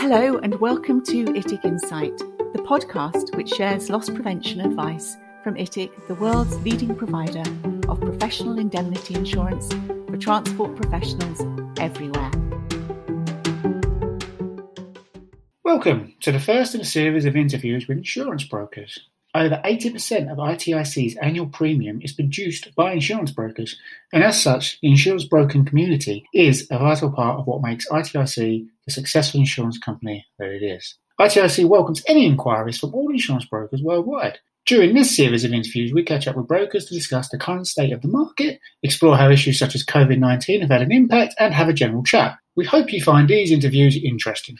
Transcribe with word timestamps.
Hello, 0.00 0.38
and 0.38 0.58
welcome 0.60 1.04
to 1.04 1.26
ITIC 1.26 1.62
Insight, 1.62 2.16
the 2.16 2.64
podcast 2.66 3.36
which 3.36 3.50
shares 3.50 3.90
loss 3.90 4.08
prevention 4.08 4.62
advice 4.62 5.18
from 5.44 5.56
ITIC, 5.56 5.90
the 6.08 6.14
world's 6.14 6.56
leading 6.60 6.94
provider 6.96 7.42
of 7.86 8.00
professional 8.00 8.58
indemnity 8.58 9.14
insurance 9.14 9.70
for 10.08 10.16
transport 10.16 10.74
professionals 10.74 11.42
everywhere. 11.78 12.30
Welcome 15.64 16.14
to 16.20 16.32
the 16.32 16.40
first 16.40 16.74
in 16.74 16.80
a 16.80 16.84
series 16.86 17.26
of 17.26 17.36
interviews 17.36 17.86
with 17.86 17.98
insurance 17.98 18.44
brokers. 18.44 19.00
Over 19.34 19.60
80% 19.64 20.32
of 20.32 20.38
ITIC's 20.38 21.16
annual 21.16 21.46
premium 21.46 22.00
is 22.02 22.14
produced 22.14 22.74
by 22.74 22.92
insurance 22.92 23.32
brokers, 23.32 23.76
and 24.14 24.24
as 24.24 24.42
such, 24.42 24.80
the 24.80 24.88
insurance 24.88 25.24
broking 25.24 25.66
community 25.66 26.24
is 26.34 26.66
a 26.70 26.78
vital 26.78 27.12
part 27.12 27.38
of 27.38 27.46
what 27.46 27.62
makes 27.62 27.86
ITIC 27.88 28.66
the 28.90 29.00
successful 29.00 29.40
insurance 29.40 29.78
company 29.78 30.26
that 30.38 30.50
it 30.50 30.62
is. 30.62 30.96
ITIC 31.20 31.66
welcomes 31.66 32.02
any 32.08 32.26
inquiries 32.26 32.78
from 32.78 32.94
all 32.94 33.10
insurance 33.10 33.44
brokers 33.44 33.82
worldwide. 33.82 34.38
During 34.66 34.94
this 34.94 35.14
series 35.14 35.44
of 35.44 35.52
interviews, 35.52 35.92
we 35.92 36.02
catch 36.02 36.26
up 36.26 36.36
with 36.36 36.48
brokers 36.48 36.86
to 36.86 36.94
discuss 36.94 37.28
the 37.28 37.38
current 37.38 37.66
state 37.66 37.92
of 37.92 38.02
the 38.02 38.08
market, 38.08 38.60
explore 38.82 39.16
how 39.16 39.30
issues 39.30 39.58
such 39.58 39.74
as 39.74 39.84
COVID 39.84 40.18
19 40.18 40.60
have 40.60 40.70
had 40.70 40.82
an 40.82 40.92
impact, 40.92 41.34
and 41.38 41.54
have 41.54 41.68
a 41.68 41.72
general 41.72 42.02
chat. 42.02 42.36
We 42.56 42.64
hope 42.64 42.92
you 42.92 43.02
find 43.02 43.28
these 43.28 43.52
interviews 43.52 43.96
interesting. 44.02 44.56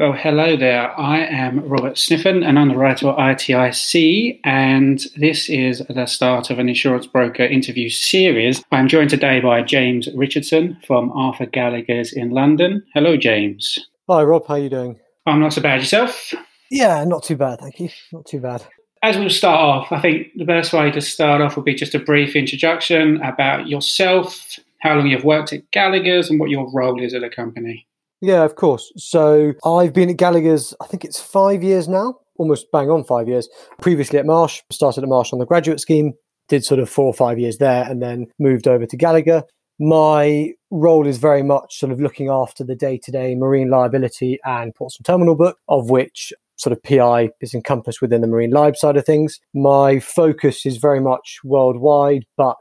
Well, 0.00 0.14
hello 0.14 0.56
there. 0.56 0.98
I 0.98 1.18
am 1.26 1.60
Robert 1.68 1.98
Sniffen, 1.98 2.42
and 2.42 2.58
I'm 2.58 2.68
the 2.68 2.74
writer 2.74 3.06
of 3.06 3.18
ITIC, 3.18 4.40
and 4.44 4.98
this 5.14 5.50
is 5.50 5.82
the 5.90 6.06
start 6.06 6.48
of 6.48 6.58
an 6.58 6.70
insurance 6.70 7.06
broker 7.06 7.42
interview 7.42 7.90
series. 7.90 8.64
I'm 8.72 8.88
joined 8.88 9.10
today 9.10 9.40
by 9.40 9.60
James 9.60 10.08
Richardson 10.14 10.78
from 10.86 11.12
Arthur 11.12 11.44
Gallagher's 11.44 12.14
in 12.14 12.30
London. 12.30 12.82
Hello, 12.94 13.18
James. 13.18 13.78
Hi, 14.08 14.22
Rob. 14.22 14.46
How 14.46 14.54
are 14.54 14.60
you 14.60 14.70
doing? 14.70 14.98
I'm 15.26 15.38
not 15.38 15.52
so 15.52 15.60
bad. 15.60 15.80
Yourself? 15.80 16.32
Yeah, 16.70 17.04
not 17.04 17.22
too 17.22 17.36
bad, 17.36 17.60
thank 17.60 17.78
you. 17.78 17.90
Not 18.10 18.24
too 18.24 18.40
bad. 18.40 18.64
As 19.02 19.18
we'll 19.18 19.28
start 19.28 19.60
off, 19.60 19.92
I 19.92 20.00
think 20.00 20.28
the 20.34 20.46
best 20.46 20.72
way 20.72 20.90
to 20.92 21.02
start 21.02 21.42
off 21.42 21.56
would 21.56 21.66
be 21.66 21.74
just 21.74 21.94
a 21.94 21.98
brief 21.98 22.34
introduction 22.34 23.20
about 23.20 23.68
yourself, 23.68 24.58
how 24.80 24.94
long 24.94 25.08
you've 25.08 25.24
worked 25.24 25.52
at 25.52 25.70
Gallagher's, 25.72 26.30
and 26.30 26.40
what 26.40 26.48
your 26.48 26.72
role 26.72 27.02
is 27.02 27.12
at 27.12 27.20
the 27.20 27.28
company. 27.28 27.86
Yeah, 28.20 28.44
of 28.44 28.54
course. 28.54 28.92
So 28.96 29.54
I've 29.64 29.94
been 29.94 30.10
at 30.10 30.18
Gallagher's, 30.18 30.74
I 30.80 30.86
think 30.86 31.04
it's 31.04 31.20
five 31.20 31.62
years 31.62 31.88
now, 31.88 32.16
almost 32.36 32.66
bang 32.70 32.90
on 32.90 33.04
five 33.04 33.28
years. 33.28 33.48
Previously 33.80 34.18
at 34.18 34.26
Marsh, 34.26 34.62
started 34.70 35.02
at 35.02 35.08
Marsh 35.08 35.32
on 35.32 35.38
the 35.38 35.46
graduate 35.46 35.80
scheme, 35.80 36.12
did 36.48 36.64
sort 36.64 36.80
of 36.80 36.90
four 36.90 37.06
or 37.06 37.14
five 37.14 37.38
years 37.38 37.56
there, 37.58 37.84
and 37.84 38.02
then 38.02 38.26
moved 38.38 38.68
over 38.68 38.84
to 38.84 38.96
Gallagher. 38.96 39.44
My 39.78 40.52
role 40.70 41.06
is 41.06 41.16
very 41.16 41.42
much 41.42 41.78
sort 41.78 41.92
of 41.92 42.00
looking 42.00 42.28
after 42.28 42.62
the 42.62 42.74
day 42.74 42.98
to 43.02 43.10
day 43.10 43.34
marine 43.34 43.70
liability 43.70 44.38
and 44.44 44.74
ports 44.74 44.98
and 44.98 45.06
terminal 45.06 45.34
book, 45.34 45.56
of 45.68 45.88
which 45.88 46.32
sort 46.56 46.74
of 46.74 46.82
PI 46.82 47.30
is 47.40 47.54
encompassed 47.54 48.02
within 48.02 48.20
the 48.20 48.26
marine 48.26 48.50
lib 48.50 48.76
side 48.76 48.98
of 48.98 49.06
things. 49.06 49.40
My 49.54 49.98
focus 49.98 50.66
is 50.66 50.76
very 50.76 51.00
much 51.00 51.38
worldwide, 51.42 52.24
but 52.36 52.58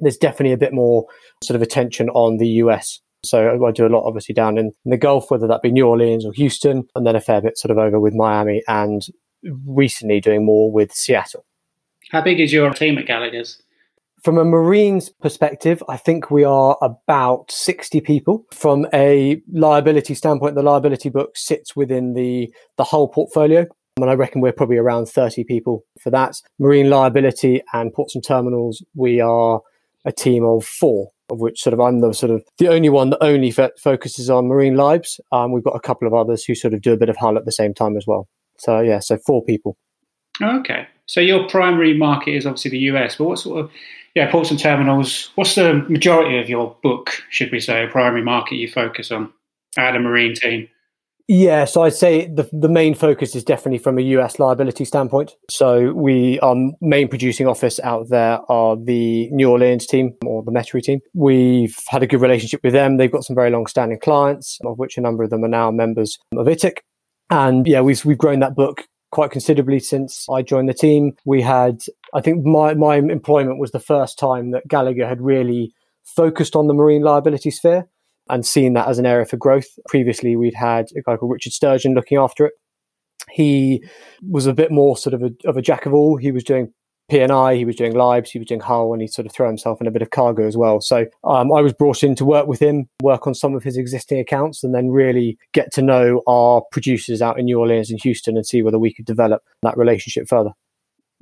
there's 0.00 0.18
definitely 0.18 0.52
a 0.52 0.58
bit 0.58 0.74
more 0.74 1.06
sort 1.42 1.54
of 1.54 1.62
attention 1.62 2.10
on 2.10 2.36
the 2.36 2.48
US 2.48 3.00
so 3.24 3.64
I 3.66 3.70
do 3.70 3.86
a 3.86 3.88
lot, 3.88 4.04
obviously, 4.04 4.34
down 4.34 4.58
in, 4.58 4.72
the 4.84 4.96
Gulf, 4.96 5.30
whether 5.30 5.46
that 5.46 5.62
be 5.62 5.70
New 5.70 5.86
Orleans 5.86 6.24
or 6.24 6.32
Houston, 6.32 6.84
and 6.94 7.06
then 7.06 7.16
a 7.16 7.20
fair 7.20 7.40
bit 7.40 7.58
sort 7.58 7.70
of 7.70 7.78
over 7.78 8.00
with 8.00 8.14
Miami, 8.14 8.62
and 8.68 9.02
recently 9.42 10.20
doing 10.20 10.44
more 10.44 10.70
with 10.70 10.92
Seattle. 10.92 11.44
How 12.10 12.20
big 12.20 12.40
is 12.40 12.52
your 12.52 12.70
team 12.70 12.98
at 12.98 13.06
Gallagher's? 13.06 13.62
From 14.22 14.38
a 14.38 14.44
Marines 14.44 15.08
perspective, 15.08 15.82
I 15.88 15.96
think 15.96 16.30
we 16.30 16.44
are 16.44 16.76
about 16.80 17.50
60 17.50 18.00
people. 18.02 18.44
From 18.52 18.86
a 18.94 19.42
liability 19.52 20.14
standpoint, 20.14 20.54
the 20.54 20.62
liability 20.62 21.08
book 21.08 21.36
sits 21.36 21.74
within 21.74 22.14
the, 22.14 22.52
the 22.76 22.84
whole 22.84 23.08
portfolio. 23.08 23.66
And 23.96 24.08
I 24.08 24.14
reckon 24.14 24.40
we're 24.40 24.52
probably 24.52 24.76
around 24.76 25.06
30 25.06 25.44
people 25.44 25.84
for 26.00 26.10
that. 26.10 26.36
Marine 26.58 26.88
liability 26.88 27.62
and 27.72 27.92
ports 27.92 28.14
and 28.14 28.24
terminals, 28.24 28.84
we 28.94 29.20
are 29.20 29.60
a 30.04 30.12
team 30.12 30.44
of 30.44 30.64
four 30.64 31.10
of 31.32 31.40
which 31.40 31.62
sort 31.62 31.74
of 31.74 31.80
I'm 31.80 32.00
the 32.00 32.12
sort 32.12 32.30
of 32.30 32.44
the 32.58 32.68
only 32.68 32.88
one 32.88 33.10
that 33.10 33.22
only 33.22 33.50
focuses 33.50 34.30
on 34.30 34.46
marine 34.46 34.76
libs. 34.76 35.20
Um, 35.32 35.52
we've 35.52 35.64
got 35.64 35.76
a 35.76 35.80
couple 35.80 36.06
of 36.06 36.14
others 36.14 36.44
who 36.44 36.54
sort 36.54 36.74
of 36.74 36.82
do 36.82 36.92
a 36.92 36.96
bit 36.96 37.08
of 37.08 37.16
hull 37.16 37.36
at 37.36 37.44
the 37.44 37.52
same 37.52 37.74
time 37.74 37.96
as 37.96 38.06
well. 38.06 38.28
So 38.58 38.80
yeah, 38.80 39.00
so 39.00 39.18
four 39.18 39.44
people. 39.44 39.76
Okay, 40.40 40.86
so 41.06 41.20
your 41.20 41.48
primary 41.48 41.96
market 41.96 42.34
is 42.34 42.46
obviously 42.46 42.70
the 42.70 42.78
US, 42.78 43.16
but 43.16 43.24
what 43.24 43.38
sort 43.38 43.64
of 43.64 43.70
yeah 44.14 44.30
ports 44.30 44.50
and 44.50 44.60
terminals? 44.60 45.30
What's 45.34 45.54
the 45.54 45.74
majority 45.88 46.38
of 46.38 46.48
your 46.48 46.76
book, 46.82 47.22
should 47.30 47.50
we 47.50 47.60
say, 47.60 47.86
primary 47.90 48.22
market 48.22 48.56
you 48.56 48.68
focus 48.68 49.10
on 49.10 49.32
at 49.76 49.96
a 49.96 50.00
marine 50.00 50.34
team? 50.34 50.68
Yeah, 51.34 51.64
so 51.64 51.84
I'd 51.84 51.94
say 51.94 52.26
the 52.26 52.46
the 52.52 52.68
main 52.68 52.94
focus 52.94 53.34
is 53.34 53.42
definitely 53.42 53.78
from 53.78 53.96
a 53.96 54.02
US 54.02 54.38
liability 54.38 54.84
standpoint. 54.84 55.34
So 55.48 55.94
we 55.94 56.38
our 56.40 56.54
main 56.82 57.08
producing 57.08 57.46
office 57.46 57.80
out 57.80 58.10
there 58.10 58.38
are 58.50 58.76
the 58.76 59.30
New 59.30 59.48
Orleans 59.48 59.86
team 59.86 60.12
or 60.26 60.42
the 60.42 60.50
Metairie 60.50 60.82
team. 60.82 61.00
We've 61.14 61.74
had 61.88 62.02
a 62.02 62.06
good 62.06 62.20
relationship 62.20 62.60
with 62.62 62.74
them. 62.74 62.98
They've 62.98 63.10
got 63.10 63.24
some 63.24 63.34
very 63.34 63.50
long 63.50 63.66
standing 63.66 63.98
clients, 63.98 64.58
of 64.66 64.78
which 64.78 64.98
a 64.98 65.00
number 65.00 65.24
of 65.24 65.30
them 65.30 65.42
are 65.42 65.48
now 65.48 65.70
members 65.70 66.18
of 66.36 66.46
ITIC. 66.46 66.80
And 67.30 67.66
yeah, 67.66 67.80
we've 67.80 68.04
we've 68.04 68.18
grown 68.18 68.40
that 68.40 68.54
book 68.54 68.82
quite 69.10 69.30
considerably 69.30 69.78
since 69.78 70.26
I 70.28 70.42
joined 70.42 70.68
the 70.68 70.74
team. 70.74 71.12
We 71.24 71.40
had 71.40 71.80
I 72.12 72.20
think 72.20 72.44
my 72.44 72.74
my 72.74 72.96
employment 72.96 73.58
was 73.58 73.70
the 73.70 73.80
first 73.80 74.18
time 74.18 74.50
that 74.50 74.68
Gallagher 74.68 75.08
had 75.08 75.22
really 75.22 75.72
focused 76.04 76.56
on 76.56 76.66
the 76.66 76.74
marine 76.74 77.00
liability 77.00 77.50
sphere 77.50 77.88
and 78.28 78.46
seen 78.46 78.74
that 78.74 78.88
as 78.88 78.98
an 78.98 79.06
area 79.06 79.26
for 79.26 79.36
growth. 79.36 79.66
Previously, 79.86 80.36
we'd 80.36 80.54
had 80.54 80.86
a 80.96 81.02
guy 81.02 81.16
called 81.16 81.32
Richard 81.32 81.52
Sturgeon 81.52 81.94
looking 81.94 82.18
after 82.18 82.46
it. 82.46 82.54
He 83.30 83.84
was 84.28 84.46
a 84.46 84.54
bit 84.54 84.70
more 84.70 84.96
sort 84.96 85.14
of 85.14 85.22
a, 85.22 85.30
of 85.44 85.56
a 85.56 85.62
jack 85.62 85.86
of 85.86 85.94
all. 85.94 86.16
He 86.16 86.32
was 86.32 86.44
doing 86.44 86.72
P&I, 87.12 87.56
he 87.56 87.64
was 87.64 87.76
doing 87.76 87.92
libs, 87.92 88.30
he 88.30 88.38
was 88.38 88.48
doing 88.48 88.60
hull, 88.60 88.92
and 88.92 89.02
he 89.02 89.08
sort 89.08 89.26
of 89.26 89.32
threw 89.32 89.46
himself 89.46 89.80
in 89.80 89.86
a 89.86 89.90
bit 89.90 90.02
of 90.02 90.10
cargo 90.10 90.46
as 90.46 90.56
well. 90.56 90.80
So 90.80 91.06
um, 91.24 91.52
I 91.52 91.60
was 91.60 91.72
brought 91.72 92.02
in 92.02 92.14
to 92.16 92.24
work 92.24 92.46
with 92.46 92.60
him, 92.60 92.88
work 93.02 93.26
on 93.26 93.34
some 93.34 93.54
of 93.54 93.62
his 93.62 93.76
existing 93.76 94.18
accounts, 94.18 94.64
and 94.64 94.74
then 94.74 94.88
really 94.88 95.36
get 95.52 95.72
to 95.74 95.82
know 95.82 96.22
our 96.26 96.62
producers 96.72 97.20
out 97.20 97.38
in 97.38 97.44
New 97.44 97.58
Orleans 97.58 97.90
and 97.90 98.00
Houston 98.02 98.36
and 98.36 98.46
see 98.46 98.62
whether 98.62 98.78
we 98.78 98.94
could 98.94 99.04
develop 99.04 99.42
that 99.62 99.76
relationship 99.76 100.26
further. 100.28 100.52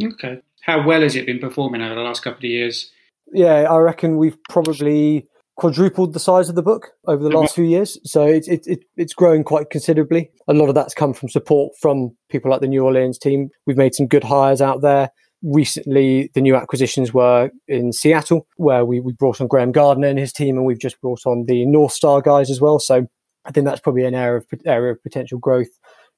Okay. 0.01 0.41
How 0.63 0.87
well 0.87 1.03
has 1.03 1.17
it 1.17 1.27
been 1.27 1.41
performing 1.41 1.83
over 1.83 1.95
the 1.95 2.03
last 2.03 2.23
couple 2.23 2.39
of 2.39 2.45
years? 2.45 2.91
Yeah, 3.33 3.63
I 3.71 3.79
reckon 3.79 4.17
we've 4.17 4.39
probably 4.49 5.27
quadrupled 5.57 6.15
the 6.15 6.21
size 6.21 6.49
of 6.49 6.55
the 6.55 6.63
book 6.63 6.93
over 7.07 7.23
the 7.23 7.29
mm-hmm. 7.29 7.39
last 7.39 7.55
few 7.55 7.65
years. 7.65 7.99
So 8.05 8.25
it's 8.25 8.49
it, 8.49 8.67
it, 8.67 8.85
it's 8.97 9.15
growing 9.15 9.45
quite 9.45 9.71
considerably. 9.71 10.31
A 10.49 10.55
lot 10.55 10.69
of 10.69 10.75
that's 10.75 10.95
come 10.95 11.13
from 11.13 11.29
support 11.29 11.73
from 11.81 12.17
people 12.31 12.51
like 12.51 12.61
the 12.61 12.69
New 12.69 12.85
Orleans 12.85 13.19
team. 13.19 13.51
We've 13.67 13.77
made 13.77 13.95
some 13.95 14.07
good 14.07 14.25
hires 14.25 14.61
out 14.61 14.81
there. 14.81 15.11
Recently, 15.43 16.31
the 16.35 16.41
new 16.41 16.55
acquisitions 16.55 17.15
were 17.15 17.51
in 17.67 17.93
Seattle, 17.93 18.47
where 18.57 18.85
we, 18.85 19.01
we 19.01 19.13
brought 19.13 19.41
on 19.41 19.47
Graham 19.47 19.73
Gardner 19.73 20.09
and 20.09 20.19
his 20.19 20.33
team, 20.33 20.57
and 20.57 20.67
we've 20.67 20.79
just 20.79 21.01
brought 21.01 21.25
on 21.25 21.47
the 21.47 21.65
North 21.65 21.93
Star 21.93 22.21
guys 22.21 22.51
as 22.51 22.61
well. 22.61 22.79
So 22.79 23.07
I 23.45 23.51
think 23.51 23.67
that's 23.67 23.81
probably 23.81 24.05
an 24.05 24.15
area 24.15 24.39
of 24.39 24.47
area 24.67 24.93
of 24.93 25.03
potential 25.03 25.39
growth 25.39 25.71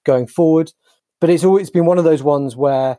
going 0.04 0.26
forward. 0.26 0.72
But 1.20 1.30
it's 1.30 1.44
always 1.44 1.70
been 1.70 1.86
one 1.86 1.98
of 1.98 2.04
those 2.04 2.22
ones 2.22 2.56
where 2.56 2.98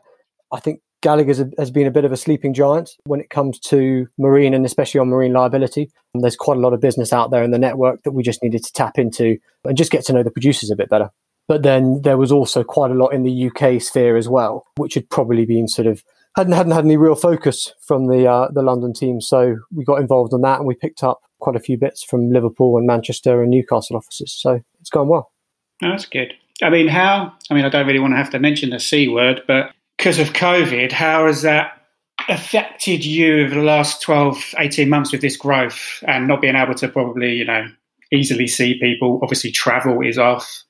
I 0.50 0.60
think 0.60 0.80
Gallagher 1.04 1.50
has 1.58 1.70
been 1.70 1.86
a 1.86 1.90
bit 1.90 2.06
of 2.06 2.12
a 2.12 2.16
sleeping 2.16 2.54
giant 2.54 2.92
when 3.04 3.20
it 3.20 3.28
comes 3.28 3.58
to 3.60 4.06
marine 4.16 4.54
and 4.54 4.64
especially 4.64 5.00
on 5.00 5.08
marine 5.08 5.34
liability. 5.34 5.90
And 6.14 6.24
there's 6.24 6.34
quite 6.34 6.56
a 6.56 6.60
lot 6.60 6.72
of 6.72 6.80
business 6.80 7.12
out 7.12 7.30
there 7.30 7.42
in 7.42 7.50
the 7.50 7.58
network 7.58 8.02
that 8.04 8.12
we 8.12 8.22
just 8.22 8.42
needed 8.42 8.64
to 8.64 8.72
tap 8.72 8.98
into 8.98 9.36
and 9.64 9.76
just 9.76 9.92
get 9.92 10.06
to 10.06 10.14
know 10.14 10.22
the 10.22 10.30
producers 10.30 10.70
a 10.70 10.76
bit 10.76 10.88
better. 10.88 11.10
But 11.46 11.62
then 11.62 12.00
there 12.04 12.16
was 12.16 12.32
also 12.32 12.64
quite 12.64 12.90
a 12.90 12.94
lot 12.94 13.08
in 13.08 13.22
the 13.22 13.50
UK 13.50 13.82
sphere 13.82 14.16
as 14.16 14.30
well, 14.30 14.64
which 14.78 14.94
had 14.94 15.10
probably 15.10 15.44
been 15.44 15.68
sort 15.68 15.86
of 15.86 16.02
hadn't 16.38 16.54
hadn't 16.54 16.72
had 16.72 16.86
any 16.86 16.96
real 16.96 17.14
focus 17.14 17.74
from 17.86 18.06
the 18.06 18.26
uh, 18.26 18.48
the 18.50 18.62
London 18.62 18.94
team. 18.94 19.20
So 19.20 19.58
we 19.74 19.84
got 19.84 20.00
involved 20.00 20.32
in 20.32 20.40
that 20.40 20.60
and 20.60 20.66
we 20.66 20.74
picked 20.74 21.02
up 21.02 21.20
quite 21.38 21.54
a 21.54 21.60
few 21.60 21.76
bits 21.76 22.02
from 22.02 22.30
Liverpool 22.30 22.78
and 22.78 22.86
Manchester 22.86 23.42
and 23.42 23.50
Newcastle 23.50 23.98
offices. 23.98 24.32
So 24.32 24.62
it's 24.80 24.88
gone 24.88 25.08
well. 25.08 25.32
that's 25.82 26.06
good. 26.06 26.32
I 26.62 26.70
mean, 26.70 26.88
how? 26.88 27.34
I 27.50 27.54
mean, 27.54 27.66
I 27.66 27.68
don't 27.68 27.86
really 27.86 28.00
want 28.00 28.14
to 28.14 28.16
have 28.18 28.30
to 28.30 28.38
mention 28.38 28.70
the 28.70 28.80
c 28.80 29.06
word, 29.08 29.42
but 29.46 29.74
because 30.04 30.18
of 30.18 30.34
COVID, 30.34 30.92
how 30.92 31.26
has 31.26 31.40
that 31.40 31.80
affected 32.28 33.06
you 33.06 33.46
over 33.46 33.54
the 33.54 33.62
last 33.62 34.02
12, 34.02 34.54
18 34.58 34.86
months 34.86 35.12
with 35.12 35.22
this 35.22 35.38
growth 35.38 36.04
and 36.06 36.28
not 36.28 36.42
being 36.42 36.56
able 36.56 36.74
to 36.74 36.88
probably, 36.88 37.32
you 37.36 37.44
know, 37.46 37.68
easily 38.12 38.46
see 38.46 38.78
people? 38.78 39.18
Obviously, 39.22 39.50
travel 39.50 40.02
is 40.06 40.18
off. 40.18 40.62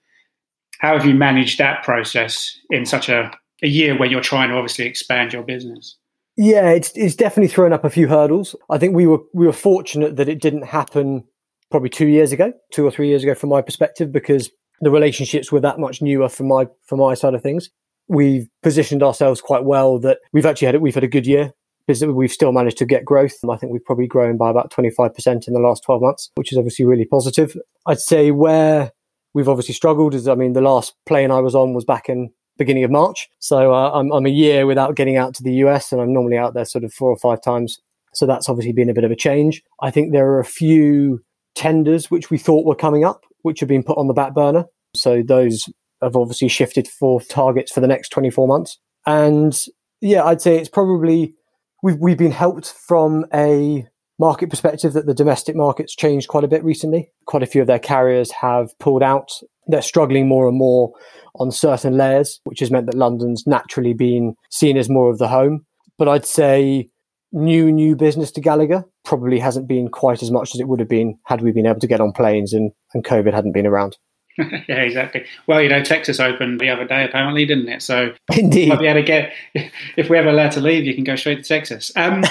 How 0.79 0.97
have 0.97 1.05
you 1.05 1.15
managed 1.15 1.59
that 1.59 1.83
process 1.83 2.57
in 2.71 2.87
such 2.87 3.09
a, 3.09 3.37
a 3.61 3.67
year 3.67 3.99
where 3.99 4.09
you're 4.09 4.21
trying 4.21 4.51
to 4.51 4.55
obviously 4.55 4.87
expand 4.87 5.33
your 5.33 5.43
business? 5.43 5.97
Yeah, 6.37 6.71
it's 6.71 6.93
it's 6.95 7.17
definitely 7.17 7.53
thrown 7.53 7.73
up 7.73 7.85
a 7.85 7.91
few 7.91 8.07
hurdles. 8.07 8.55
I 8.71 8.79
think 8.79 8.95
we 8.95 9.09
were 9.09 9.19
we 9.33 9.47
were 9.47 9.53
fortunate 9.53 10.15
that 10.15 10.29
it 10.29 10.41
didn't 10.41 10.67
happen 10.67 11.25
probably 11.73 11.91
two 11.91 12.07
years 12.07 12.31
ago, 12.31 12.53
two 12.73 12.87
or 12.87 12.93
three 12.93 13.09
years 13.09 13.25
ago, 13.25 13.35
from 13.35 13.51
my 13.51 13.63
perspective, 13.63 14.13
because 14.13 14.53
the 14.81 14.93
relationships 14.93 15.51
were 15.51 15.61
that 15.61 15.81
much 15.81 16.01
newer 16.01 16.29
from 16.29 16.47
my 16.47 16.69
from 16.85 17.01
my 17.01 17.15
side 17.15 17.35
of 17.35 17.43
things 17.43 17.71
we've 18.09 18.49
positioned 18.63 19.03
ourselves 19.03 19.41
quite 19.41 19.65
well 19.65 19.99
that 20.01 20.19
we've 20.33 20.47
actually 20.47 20.67
had 20.67 20.75
it. 20.75 20.81
We've 20.81 20.95
had 20.95 21.05
a 21.05 21.09
good 21.09 21.27
year 21.27 21.53
we've 21.87 22.33
still 22.33 22.53
managed 22.53 22.79
to 22.79 22.87
get 22.87 23.05
growth. 23.05 23.35
I 23.51 23.57
think 23.57 23.73
we've 23.73 23.85
probably 23.85 24.07
grown 24.07 24.37
by 24.37 24.51
about 24.51 24.71
25% 24.71 25.49
in 25.49 25.55
the 25.55 25.61
last 25.61 25.83
12 25.85 26.03
months, 26.03 26.31
which 26.37 26.53
is 26.53 26.59
obviously 26.59 26.85
really 26.85 27.05
positive. 27.05 27.57
I'd 27.87 28.01
say 28.01 28.31
where 28.31 28.93
we've 29.35 29.49
obviously 29.49 29.75
struggled. 29.75 30.15
is 30.15 30.29
I 30.29 30.35
mean, 30.35 30.55
the 30.55 30.61
last 30.61 30.95
plane 31.07 31.31
I 31.31 31.41
was 31.41 31.55
on 31.55 31.75
was 31.75 31.85
back 31.85 32.09
in 32.09 32.31
beginning 32.57 32.85
of 32.85 32.91
March, 32.91 33.29
so 33.41 33.75
uh, 33.75 33.91
I'm, 33.93 34.13
I'm 34.13 34.27
a 34.27 34.31
year 34.31 34.65
without 34.65 34.95
getting 34.95 35.17
out 35.17 35.35
to 35.35 35.43
the 35.43 35.55
US, 35.65 35.91
and 35.91 36.01
I'm 36.01 36.13
normally 36.13 36.39
out 36.39 36.55
there 36.55 36.65
sort 36.65 36.85
of 36.85 36.93
four 36.93 37.11
or 37.11 37.19
five 37.19 37.43
times. 37.43 37.79
So 38.15 38.27
that's 38.27 38.49
obviously 38.49 38.73
been 38.73 38.89
a 38.89 38.95
bit 38.95 39.03
of 39.03 39.11
a 39.11 39.17
change. 39.17 39.61
I 39.83 39.91
think 39.91 40.13
there 40.13 40.29
are 40.31 40.39
a 40.39 40.45
few 40.45 41.21
tenders 41.57 42.13
which 42.13 42.31
we 42.31 42.39
thought 42.39 42.65
were 42.65 42.77
coming 42.77 43.05
up, 43.05 43.25
which 43.43 43.59
have 43.59 43.69
been 43.69 43.83
put 43.83 43.99
on 43.99 44.07
the 44.07 44.15
back 44.15 44.35
burner. 44.35 44.67
So 44.95 45.23
those 45.27 45.65
have 46.05 46.17
obviously 46.17 46.49
shifted 46.49 46.89
for 46.89 47.21
targets 47.21 47.73
for 47.73 47.81
the 47.81 47.87
next 47.87 48.11
24 48.11 48.47
months. 48.47 48.79
And 49.07 49.59
yeah, 50.01 50.25
I'd 50.25 50.41
say 50.41 50.59
it's 50.59 50.69
probably 50.69 51.35
we've 51.83 51.99
we've 51.99 52.19
been 52.19 52.33
helped 52.33 52.73
from 52.87 53.27
a 53.33 53.87
market 54.19 54.49
perspective 54.49 54.93
that 54.93 55.07
the 55.07 55.15
domestic 55.15 55.57
market's 55.57 55.95
changed 55.95 56.29
quite 56.29 56.45
a 56.45 56.49
bit 56.49 56.65
recently. 56.65 57.11
Quite 57.27 57.43
a 57.43 57.47
few 57.47 57.61
of 57.61 57.67
their 57.67 57.79
carriers 57.79 58.31
have 58.31 58.79
pulled 58.79 59.03
out. 59.03 59.31
They're 59.67 59.83
struggling 59.83 60.29
more 60.29 60.47
and 60.47 60.57
more 60.57 60.93
on 61.37 61.51
certain 61.51 61.97
layers, 61.97 62.41
which 62.45 62.61
has 62.61 62.71
meant 62.71 62.87
that 62.87 62.97
London's 62.97 63.45
naturally 63.47 63.95
been 63.95 64.35
seen 64.51 64.77
as 64.77 64.89
more 64.89 65.11
of 65.11 65.19
the 65.19 65.29
home. 65.29 65.67
But 65.99 66.09
I'd 66.09 66.27
say 66.27 66.89
new 67.33 67.73
new 67.73 67.97
business 67.97 68.31
to 68.31 68.41
Gallagher 68.41 68.85
probably 69.05 69.41
hasn't 69.41 69.67
been 69.67 69.89
quite 69.89 70.23
as 70.23 70.31
much 70.31 70.55
as 70.55 70.61
it 70.61 70.69
would 70.69 70.81
have 70.81 70.89
been 70.89 71.19
had 71.25 71.43
we 71.43 71.51
been 71.51 71.67
able 71.67 71.81
to 71.81 71.87
get 71.87 72.01
on 72.01 72.13
planes 72.13 72.53
and, 72.53 72.71
and 72.95 73.05
COVID 73.05 73.35
hadn't 73.35 73.53
been 73.53 73.67
around. 73.67 73.97
yeah, 74.69 74.81
exactly. 74.81 75.25
Well, 75.47 75.63
you 75.63 75.69
know, 75.69 75.83
Texas 75.83 76.19
opened 76.19 76.61
the 76.61 76.71
other 76.71 76.85
day, 76.85 77.05
apparently, 77.05 77.47
didn't 77.47 77.69
it? 77.69 77.83
So, 77.83 78.13
indeed, 78.37 78.69
might 78.69 78.81
be 78.81 78.87
able 78.87 79.01
to 79.01 79.07
get 79.07 79.33
if 79.97 80.09
we're 80.09 80.17
ever 80.17 80.31
allowed 80.31 80.53
to 80.53 80.61
leave, 80.61 80.85
you 80.85 80.95
can 80.95 81.05
go 81.05 81.17
straight 81.17 81.43
to 81.43 81.49
Texas. 81.49 81.93
Um, 81.97 82.25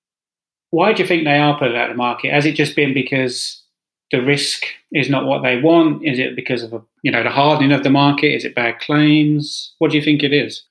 why 0.70 0.92
do 0.92 1.02
you 1.02 1.08
think 1.08 1.24
they 1.24 1.38
are 1.38 1.58
put 1.58 1.74
out 1.74 1.90
of 1.90 1.94
the 1.94 1.96
market? 1.96 2.32
Has 2.32 2.46
it 2.46 2.54
just 2.54 2.74
been 2.74 2.92
because 2.92 3.62
the 4.10 4.20
risk 4.20 4.64
is 4.92 5.08
not 5.08 5.26
what 5.26 5.42
they 5.42 5.60
want? 5.60 6.04
Is 6.04 6.18
it 6.18 6.34
because 6.34 6.62
of 6.62 6.72
a, 6.72 6.82
you 7.02 7.12
know 7.12 7.22
the 7.22 7.30
hardening 7.30 7.72
of 7.72 7.84
the 7.84 7.90
market? 7.90 8.34
Is 8.34 8.44
it 8.44 8.54
bad 8.54 8.80
claims? 8.80 9.74
What 9.78 9.90
do 9.90 9.96
you 9.96 10.02
think 10.02 10.22
it 10.22 10.32
is? 10.32 10.64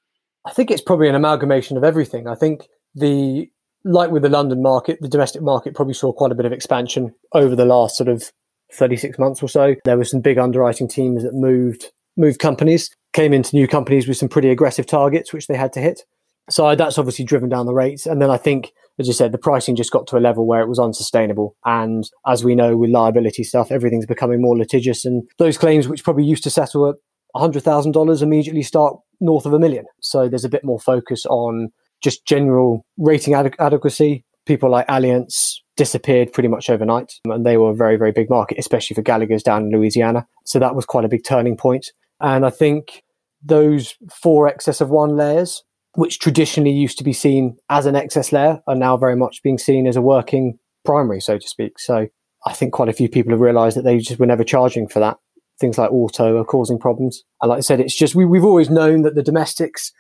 I 0.46 0.52
think 0.52 0.72
it's 0.72 0.82
probably 0.82 1.10
an 1.10 1.16
amalgamation 1.16 1.78
of 1.78 1.84
everything. 1.84 2.28
I 2.28 2.36
think 2.36 2.68
the 2.94 3.50
like 3.84 4.12
with 4.12 4.24
the 4.24 4.30
London 4.30 4.62
market, 4.62 5.00
the 5.02 5.08
domestic 5.08 5.42
market 5.42 5.76
probably 5.76 5.94
saw 5.94 6.12
quite 6.12 6.32
a 6.32 6.36
bit 6.36 6.46
of 6.46 6.52
expansion 6.52 7.14
over 7.34 7.56
the 7.56 7.66
last 7.66 7.96
sort 7.96 8.10
of 8.10 8.32
36 8.74 9.18
months 9.18 9.42
or 9.42 9.50
so. 9.50 9.76
There 9.86 9.98
were 9.98 10.06
some 10.06 10.22
big 10.22 10.38
underwriting 10.38 10.88
teams 10.88 11.24
that 11.24 11.34
moved 11.34 11.92
moved 12.18 12.40
companies, 12.40 12.90
came 13.14 13.32
into 13.32 13.56
new 13.56 13.68
companies 13.68 14.08
with 14.08 14.18
some 14.18 14.30
pretty 14.30 14.50
aggressive 14.50 14.88
targets 14.88 15.32
which 15.32 15.48
they 15.48 15.56
had 15.56 15.72
to 15.74 15.80
hit. 15.80 16.02
So 16.50 16.76
that's 16.76 16.98
obviously 16.98 17.26
driven 17.26 17.50
down 17.50 17.66
the 17.66 17.74
rates. 17.74 18.06
And 18.06 18.22
then 18.22 18.30
I 18.30 18.38
think, 18.38 18.72
as 19.00 19.08
you 19.08 19.14
said, 19.14 19.32
the 19.32 19.38
pricing 19.38 19.76
just 19.76 19.92
got 19.92 20.08
to 20.08 20.18
a 20.18 20.20
level 20.20 20.48
where 20.48 20.62
it 20.62 20.70
was 20.70 20.80
unsustainable. 20.80 21.56
And 21.66 22.10
as 22.26 22.44
we 22.44 22.56
know 22.56 22.78
with 22.78 22.90
liability 22.90 23.44
stuff, 23.44 23.72
everything's 23.72 24.06
becoming 24.06 24.42
more 24.42 24.58
litigious. 24.58 25.04
And 25.06 25.24
those 25.40 25.58
claims, 25.58 25.88
which 25.88 26.04
probably 26.04 26.24
used 26.24 26.44
to 26.44 26.50
settle 26.50 26.90
at 26.90 26.96
$100,000, 27.36 28.22
immediately 28.22 28.64
start 28.64 28.96
north 29.20 29.46
of 29.46 29.54
a 29.54 29.60
million. 29.60 29.86
So 30.02 30.30
there's 30.30 30.46
a 30.46 30.50
bit 30.50 30.64
more 30.64 30.80
focus 30.80 31.26
on 31.26 31.70
just 32.02 32.26
general 32.26 32.86
rating 32.98 33.34
ad- 33.34 33.56
adequacy. 33.60 34.24
People 34.48 34.70
like 34.70 34.88
Allianz 34.88 35.58
disappeared 35.76 36.34
pretty 36.34 36.50
much 36.50 36.70
overnight, 36.70 37.14
and 37.26 37.46
they 37.46 37.58
were 37.58 37.72
a 37.72 37.76
very, 37.76 37.98
very 37.98 38.12
big 38.12 38.30
market, 38.30 38.58
especially 38.58 38.96
for 38.96 39.02
Gallagher's 39.02 39.44
down 39.44 39.64
in 39.64 39.72
Louisiana. 39.72 40.26
So 40.46 40.58
that 40.60 40.76
was 40.76 40.86
quite 40.86 41.06
a 41.06 41.10
big 41.10 41.24
turning 41.24 41.58
point. 41.58 41.92
And 42.20 42.46
I 42.46 42.50
think 42.50 43.04
those 43.44 43.96
four 44.12 44.48
excess 44.48 44.82
of 44.82 44.90
one 44.90 45.16
layers, 45.16 45.64
which 45.94 46.20
traditionally 46.20 46.72
used 46.72 46.98
to 46.98 47.04
be 47.04 47.14
seen 47.14 47.58
as 47.70 47.86
an 47.86 47.96
excess 47.96 48.32
layer, 48.32 48.62
are 48.68 48.76
now 48.76 48.98
very 48.98 49.16
much 49.16 49.44
being 49.44 49.58
seen 49.58 49.86
as 49.86 49.96
a 49.96 50.02
working 50.02 50.58
primary, 50.84 51.20
so 51.20 51.38
to 51.38 51.48
speak. 51.48 51.78
So 51.80 52.08
I 52.46 52.54
think 52.54 52.74
quite 52.74 52.90
a 52.90 52.94
few 52.94 53.10
people 53.10 53.32
have 53.32 53.42
realized 53.42 53.78
that 53.78 53.84
they 53.84 53.98
just 54.00 54.20
were 54.20 54.26
never 54.26 54.44
charging 54.44 54.88
for 54.88 55.00
that. 55.00 55.18
Things 55.60 55.78
like 55.78 55.92
auto 55.92 56.38
are 56.38 56.46
causing 56.46 56.80
problems. 56.80 57.24
And 57.42 57.50
like 57.50 57.58
I 57.58 57.62
said, 57.62 57.80
it's 57.80 57.98
just 57.98 58.16
we, 58.16 58.26
we've 58.26 58.46
always 58.46 58.70
known 58.70 59.02
that 59.02 59.16
the 59.16 59.24
domestics 59.24 59.92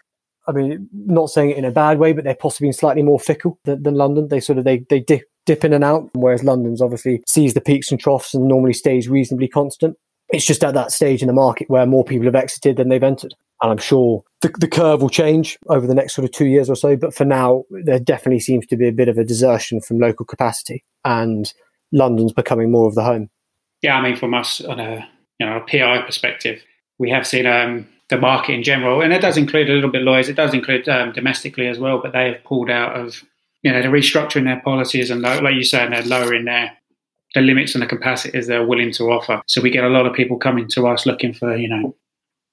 I 0.48 0.54
mean, 0.54 0.90
not 0.94 1.30
saying 1.30 1.52
it 1.52 1.58
in 1.58 1.66
a 1.66 1.72
bad 1.72 2.00
way, 2.00 2.14
but 2.14 2.24
they're 2.24 2.36
possibly 2.36 2.72
slightly 2.72 3.04
more 3.04 3.20
fickle 3.20 3.60
than, 3.66 3.84
than 3.84 3.96
London. 3.96 4.30
They 4.30 4.40
sort 4.40 4.58
of 4.58 4.64
they 4.64 4.86
they 4.90 5.00
dip, 5.00 5.24
dip 5.46 5.66
in 5.66 5.74
and 5.74 5.84
out, 5.84 6.10
whereas 6.14 6.44
London's 6.44 6.82
obviously 6.82 7.22
sees 7.28 7.54
the 7.54 7.62
peaks 7.62 7.92
and 7.92 8.00
troughs 8.00 8.34
and 8.34 8.48
normally 8.48 8.74
stays 8.74 9.10
reasonably 9.10 9.48
constant. 9.48 9.98
It's 10.30 10.46
just 10.46 10.64
at 10.64 10.74
that 10.74 10.92
stage 10.92 11.22
in 11.22 11.28
the 11.28 11.34
market 11.34 11.70
where 11.70 11.86
more 11.86 12.04
people 12.04 12.26
have 12.26 12.36
exited 12.36 12.78
than 12.78 12.90
they've 12.90 13.04
entered. 13.04 13.34
And 13.62 13.72
I'm 13.72 13.78
sure 13.78 14.24
the, 14.42 14.50
the 14.60 14.68
curve 14.68 15.02
will 15.02 15.10
change 15.10 15.58
over 15.68 15.88
the 15.88 15.96
next 15.96 16.14
sort 16.14 16.26
of 16.26 16.32
two 16.32 16.46
years 16.46 16.70
or 16.70 16.76
so. 16.76 16.96
But 16.96 17.14
for 17.14 17.26
now, 17.26 17.64
there 17.84 18.00
definitely 18.00 18.42
seems 18.42 18.68
to 18.68 18.78
be 18.78 18.88
a 18.88 18.92
bit 18.92 19.08
of 19.08 19.18
a 19.18 19.24
desertion 19.24 19.82
from 19.82 20.00
local 20.00 20.26
capacity, 20.26 20.84
and 21.04 21.52
London's 21.92 22.34
becoming 22.34 22.72
more 22.72 22.88
of 22.88 22.96
the 22.96 23.04
home. 23.04 23.30
Yeah, 23.82 23.98
I 23.98 24.02
mean, 24.02 24.16
from 24.16 24.34
us 24.34 24.62
on 24.62 24.80
a 24.80 25.08
you 25.40 25.46
know 25.46 25.58
a 25.58 25.62
PI 25.62 26.04
perspective, 26.04 26.64
we 27.00 27.10
have 27.10 27.26
seen 27.26 27.46
um, 27.46 27.88
the 28.10 28.18
market 28.18 28.54
in 28.54 28.64
general, 28.64 29.02
and 29.02 29.12
it 29.12 29.22
does 29.22 29.38
include 29.38 29.70
a 29.70 29.74
little 29.74 29.90
bit 29.90 30.02
Lloyd's. 30.02 30.30
It 30.30 30.36
does 30.36 30.54
include 30.54 30.88
um, 30.88 31.12
domestically 31.12 31.68
as 31.68 31.80
well, 31.80 32.00
but 32.02 32.14
they 32.14 32.32
have 32.32 32.44
pulled 32.44 32.70
out 32.70 32.96
of 32.96 33.24
you 33.64 33.72
know 33.72 33.82
they're 33.82 33.92
restructuring 33.92 34.46
their 34.46 34.62
policies 34.62 35.10
and 35.10 35.22
like 35.22 35.56
you 35.56 35.64
said, 35.64 35.92
they're 35.92 36.04
lowering 36.04 36.46
their 36.46 36.78
the 37.36 37.42
limits 37.42 37.76
and 37.76 37.82
the 37.82 37.88
capacities 37.88 38.48
they're 38.48 38.66
willing 38.66 38.92
to 38.94 39.12
offer. 39.12 39.42
So 39.48 39.62
we 39.62 39.70
get 39.70 39.84
a 39.84 39.90
lot 39.90 40.06
of 40.06 40.14
people 40.14 40.38
coming 40.38 40.68
to 40.70 40.88
us 40.88 41.06
looking 41.06 41.34
for 41.34 41.56
you 41.56 41.68
know 41.68 41.96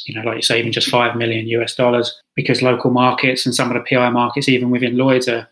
you 0.05 0.15
know 0.15 0.27
like 0.27 0.37
you 0.37 0.43
say 0.43 0.59
even 0.59 0.73
just 0.73 0.91
five 0.91 1.17
million 1.17 1.47
US 1.47 1.75
dollars 1.75 2.21
because 2.35 2.63
local 2.63 2.91
markets 2.91 3.47
and 3.47 3.55
some 3.55 3.71
of 3.71 3.75
the 3.75 3.89
PI 3.89 4.11
markets 4.11 4.49
even 4.49 4.71
within 4.71 4.97
Lloyd's 4.97 5.29
are 5.29 5.49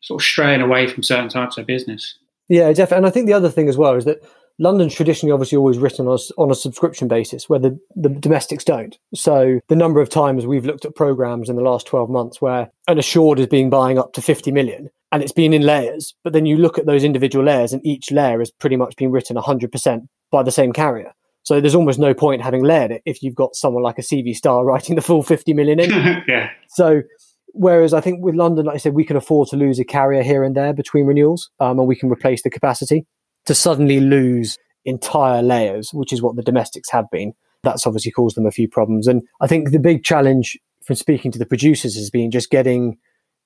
sort 0.00 0.20
of 0.20 0.26
straying 0.26 0.60
away 0.60 0.86
from 0.86 1.02
certain 1.02 1.28
types 1.28 1.56
of 1.56 1.66
business. 1.66 2.18
Yeah, 2.48 2.68
definitely. 2.72 2.96
And 2.98 3.06
I 3.06 3.10
think 3.10 3.26
the 3.26 3.32
other 3.32 3.48
thing 3.48 3.68
as 3.68 3.78
well 3.78 3.94
is 3.94 4.04
that 4.04 4.22
London's 4.58 4.94
traditionally 4.94 5.32
obviously 5.32 5.56
always 5.56 5.78
written 5.78 6.06
on 6.06 6.18
a, 6.18 6.40
on 6.40 6.50
a 6.50 6.54
subscription 6.54 7.08
basis, 7.08 7.48
where 7.48 7.58
the, 7.58 7.78
the 7.96 8.08
domestics 8.08 8.64
don't. 8.64 8.98
So 9.14 9.60
the 9.68 9.76
number 9.76 10.00
of 10.00 10.08
times 10.08 10.46
we've 10.46 10.64
looked 10.64 10.84
at 10.84 10.94
programs 10.94 11.48
in 11.48 11.56
the 11.56 11.62
last 11.62 11.86
12 11.86 12.08
months 12.08 12.40
where 12.40 12.70
an 12.86 12.98
assured 12.98 13.40
is 13.40 13.46
being 13.46 13.70
buying 13.70 13.98
up 13.98 14.12
to 14.12 14.22
50 14.22 14.52
million 14.52 14.90
and 15.10 15.22
it's 15.22 15.32
been 15.32 15.52
in 15.52 15.62
layers, 15.62 16.14
but 16.24 16.32
then 16.32 16.46
you 16.46 16.56
look 16.56 16.78
at 16.78 16.86
those 16.86 17.04
individual 17.04 17.44
layers 17.44 17.72
and 17.72 17.84
each 17.86 18.10
layer 18.10 18.38
has 18.38 18.50
pretty 18.50 18.76
much 18.76 18.96
been 18.96 19.10
written 19.10 19.36
100% 19.36 20.08
by 20.30 20.42
the 20.42 20.50
same 20.50 20.72
carrier. 20.72 21.12
So 21.42 21.60
there's 21.60 21.74
almost 21.74 21.98
no 21.98 22.14
point 22.14 22.42
having 22.42 22.64
layered 22.64 22.90
it 22.90 23.02
if 23.04 23.22
you've 23.22 23.34
got 23.34 23.54
someone 23.54 23.82
like 23.82 23.98
a 23.98 24.02
CV 24.02 24.34
Starr 24.34 24.64
writing 24.64 24.96
the 24.96 25.02
full 25.02 25.22
50 25.22 25.52
million 25.52 25.80
in. 25.80 25.90
yeah. 26.28 26.50
So 26.68 27.02
whereas 27.52 27.92
I 27.92 28.00
think 28.00 28.24
with 28.24 28.34
London, 28.34 28.66
like 28.66 28.74
I 28.74 28.78
said, 28.78 28.94
we 28.94 29.04
can 29.04 29.16
afford 29.16 29.48
to 29.48 29.56
lose 29.56 29.78
a 29.78 29.84
carrier 29.84 30.22
here 30.22 30.42
and 30.42 30.56
there 30.56 30.72
between 30.72 31.06
renewals, 31.06 31.50
um, 31.60 31.78
and 31.78 31.86
we 31.88 31.96
can 31.96 32.10
replace 32.10 32.42
the 32.42 32.50
capacity 32.50 33.06
to 33.46 33.54
suddenly 33.54 34.00
lose 34.00 34.58
entire 34.84 35.42
layers, 35.42 35.90
which 35.92 36.12
is 36.12 36.22
what 36.22 36.36
the 36.36 36.42
domestics 36.42 36.90
have 36.90 37.10
been. 37.10 37.32
That's 37.62 37.86
obviously 37.86 38.12
caused 38.12 38.36
them 38.36 38.46
a 38.46 38.50
few 38.50 38.68
problems. 38.68 39.06
And 39.06 39.22
I 39.40 39.46
think 39.46 39.70
the 39.70 39.78
big 39.78 40.04
challenge 40.04 40.58
from 40.84 40.96
speaking 40.96 41.32
to 41.32 41.38
the 41.38 41.46
producers 41.46 41.96
has 41.96 42.10
been 42.10 42.30
just 42.30 42.50
getting 42.50 42.98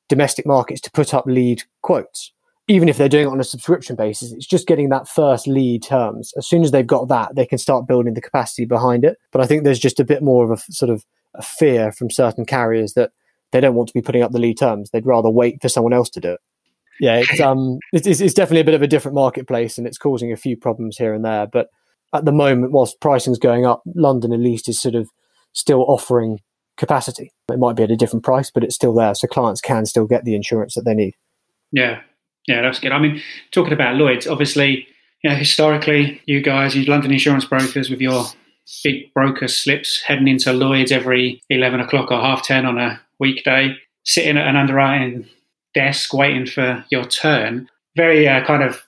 domestic 0.09 0.47
markets 0.47 0.81
to 0.83 0.91
put 0.91 1.15
up 1.15 1.27
lead 1.27 1.63
quotes. 1.83 2.33
Even 2.67 2.89
if 2.89 2.99
they're 2.99 3.09
doing 3.09 3.27
it 3.27 3.31
on 3.31 3.41
a 3.41 3.45
subscription 3.45 3.97
basis, 3.97 4.33
it's 4.33 4.47
just 4.47 4.67
getting 4.67 4.91
that 4.91 5.09
first 5.09 5.47
lead 5.47 5.83
terms. 5.83 6.35
As 6.37 6.47
soon 6.47 6.63
as 6.63 6.71
they've 6.71 6.87
got 6.87 7.09
that, 7.09 7.35
they 7.35 7.47
can 7.47 7.57
start 7.57 7.87
building 7.87 8.15
the 8.15 8.21
capacity 8.21 8.67
behind 8.67 9.05
it. 9.05 9.17
But 9.33 9.41
I 9.41 9.47
think 9.47 9.65
there's 9.65 9.79
just 9.79 10.01
a 10.01 10.05
bit 10.05 10.23
more 10.23 10.45
of 10.45 10.51
a 10.51 10.73
sort 10.73 10.91
of 10.91 11.05
a 11.35 11.43
fear 11.43 11.93
from 11.93 12.11
certain 12.11 12.45
carriers 12.45 12.93
that 12.95 13.13
they 13.53 13.61
don't 13.61 13.75
want 13.75 13.89
to 13.89 13.95
be 13.95 14.03
putting 14.03 14.23
up 14.23 14.33
the 14.33 14.39
lead 14.39 14.59
terms. 14.59 14.91
They'd 14.91 15.07
rather 15.07 15.31
wait 15.31 15.63
for 15.63 15.69
someone 15.71 15.95
else 15.95 16.11
to 16.11 16.21
do 16.21 16.33
it 16.33 16.41
yeah, 17.01 17.17
it's 17.17 17.41
um, 17.41 17.79
it's, 17.93 18.21
it's 18.21 18.35
definitely 18.35 18.61
a 18.61 18.65
bit 18.65 18.75
of 18.75 18.83
a 18.83 18.89
different 18.89 19.15
marketplace, 19.15 19.79
and 19.79 19.87
it's 19.87 19.99
causing 19.99 20.33
a 20.33 20.37
few 20.37 20.57
problems 20.57 20.97
here 20.97 21.15
and 21.15 21.25
there. 21.25 21.47
But 21.47 21.69
at 22.15 22.25
the 22.25 22.33
moment, 22.33 22.73
whilst 22.73 23.01
pricing's 23.01 23.39
going 23.39 23.67
up, 23.67 23.83
London 23.95 24.33
at 24.33 24.41
least 24.41 24.69
is 24.69 24.81
sort 24.81 24.95
of 24.95 25.09
still 25.53 25.85
offering 25.89 26.39
capacity. 26.77 27.33
It 27.51 27.59
might 27.59 27.77
be 27.77 27.83
at 27.83 27.91
a 27.91 27.97
different 27.97 28.25
price, 28.25 28.51
but 28.51 28.65
it's 28.65 28.75
still 28.75 28.95
there, 28.95 29.15
so 29.15 29.27
clients 29.27 29.61
can 29.61 29.87
still 29.87 30.07
get 30.07 30.25
the 30.25 30.35
insurance 30.35 30.75
that 30.75 30.85
they 30.85 30.95
need. 30.95 31.15
Yeah, 31.73 32.01
yeah, 32.47 32.63
that's 32.63 32.81
good. 32.81 32.93
I 32.93 32.99
mean, 32.99 33.21
talking 33.51 33.73
about 33.73 33.97
Lloyd's, 33.97 34.27
obviously, 34.27 34.87
you 35.23 35.31
know, 35.31 35.37
historically, 35.37 36.21
you 36.27 36.41
guys, 36.41 36.75
you 36.75 36.85
London 36.85 37.13
insurance 37.13 37.45
brokers, 37.45 37.91
with 37.91 38.01
your 38.01 38.25
big 38.85 39.13
broker 39.15 39.49
slips 39.49 40.03
heading 40.03 40.29
into 40.29 40.53
Lloyd's 40.53 40.93
every 40.93 41.43
eleven 41.51 41.81
o'clock 41.81 42.11
or 42.11 42.21
half 42.21 42.45
ten 42.45 42.65
on 42.65 42.79
a 42.79 43.01
weekday, 43.19 43.77
sitting 44.05 44.39
at 44.39 44.47
an 44.47 44.57
underwriting 44.57 45.29
desk 45.79 46.13
waiting 46.13 46.45
for 46.45 46.85
your 46.91 47.05
turn. 47.05 47.69
Very 47.95 48.27
uh, 48.27 48.45
kind 48.45 48.65
of, 48.65 48.83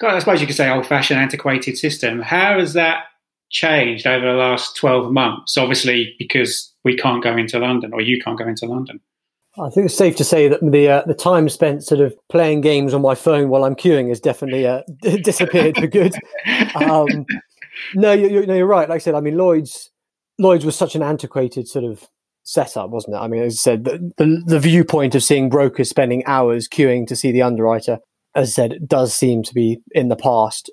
I 0.00 0.20
suppose 0.20 0.40
you 0.40 0.46
could 0.46 0.54
say, 0.54 0.70
old-fashioned, 0.70 1.18
antiquated 1.18 1.76
system. 1.76 2.20
How 2.20 2.60
has 2.60 2.72
that 2.74 3.06
changed 3.50 4.06
over 4.06 4.24
the 4.24 4.38
last 4.38 4.76
twelve 4.76 5.12
months? 5.12 5.56
Obviously, 5.56 6.14
because 6.20 6.72
we 6.84 6.96
can't 6.96 7.22
go 7.22 7.36
into 7.36 7.58
London, 7.58 7.92
or 7.92 8.00
you 8.00 8.20
can't 8.22 8.38
go 8.38 8.46
into 8.46 8.66
London. 8.66 9.00
I 9.58 9.70
think 9.70 9.86
it's 9.86 9.96
safe 9.96 10.14
to 10.16 10.24
say 10.24 10.46
that 10.48 10.60
the 10.60 10.88
uh, 10.88 11.02
the 11.06 11.14
time 11.14 11.48
spent 11.48 11.82
sort 11.82 12.00
of 12.00 12.14
playing 12.28 12.60
games 12.60 12.94
on 12.94 13.02
my 13.02 13.16
phone 13.16 13.48
while 13.48 13.64
I'm 13.64 13.74
queuing 13.74 14.08
has 14.10 14.20
definitely 14.20 14.66
uh, 14.66 14.82
disappeared 15.00 15.76
for 15.76 15.88
good. 15.88 16.14
Um, 16.76 17.26
no, 17.94 18.12
you, 18.12 18.42
are 18.42 18.46
no, 18.46 18.54
you're 18.54 18.66
right. 18.66 18.88
Like 18.88 18.96
I 18.96 19.04
said, 19.04 19.14
I 19.14 19.20
mean 19.20 19.36
Lloyd's 19.36 19.90
Lloyd's 20.38 20.64
was 20.64 20.76
such 20.76 20.94
an 20.94 21.02
antiquated 21.02 21.66
sort 21.66 21.84
of 21.84 22.06
setup, 22.46 22.90
wasn't 22.90 23.16
it? 23.16 23.18
I 23.18 23.28
mean, 23.28 23.42
as 23.42 23.54
I 23.54 23.56
said, 23.56 23.84
the, 23.84 24.12
the, 24.16 24.42
the 24.46 24.60
viewpoint 24.60 25.14
of 25.14 25.22
seeing 25.22 25.50
brokers 25.50 25.90
spending 25.90 26.24
hours 26.26 26.68
queuing 26.68 27.06
to 27.08 27.16
see 27.16 27.32
the 27.32 27.42
underwriter, 27.42 27.98
as 28.34 28.50
I 28.50 28.52
said, 28.52 28.78
does 28.86 29.14
seem 29.14 29.42
to 29.42 29.52
be 29.52 29.80
in 29.90 30.08
the 30.08 30.16
past. 30.16 30.70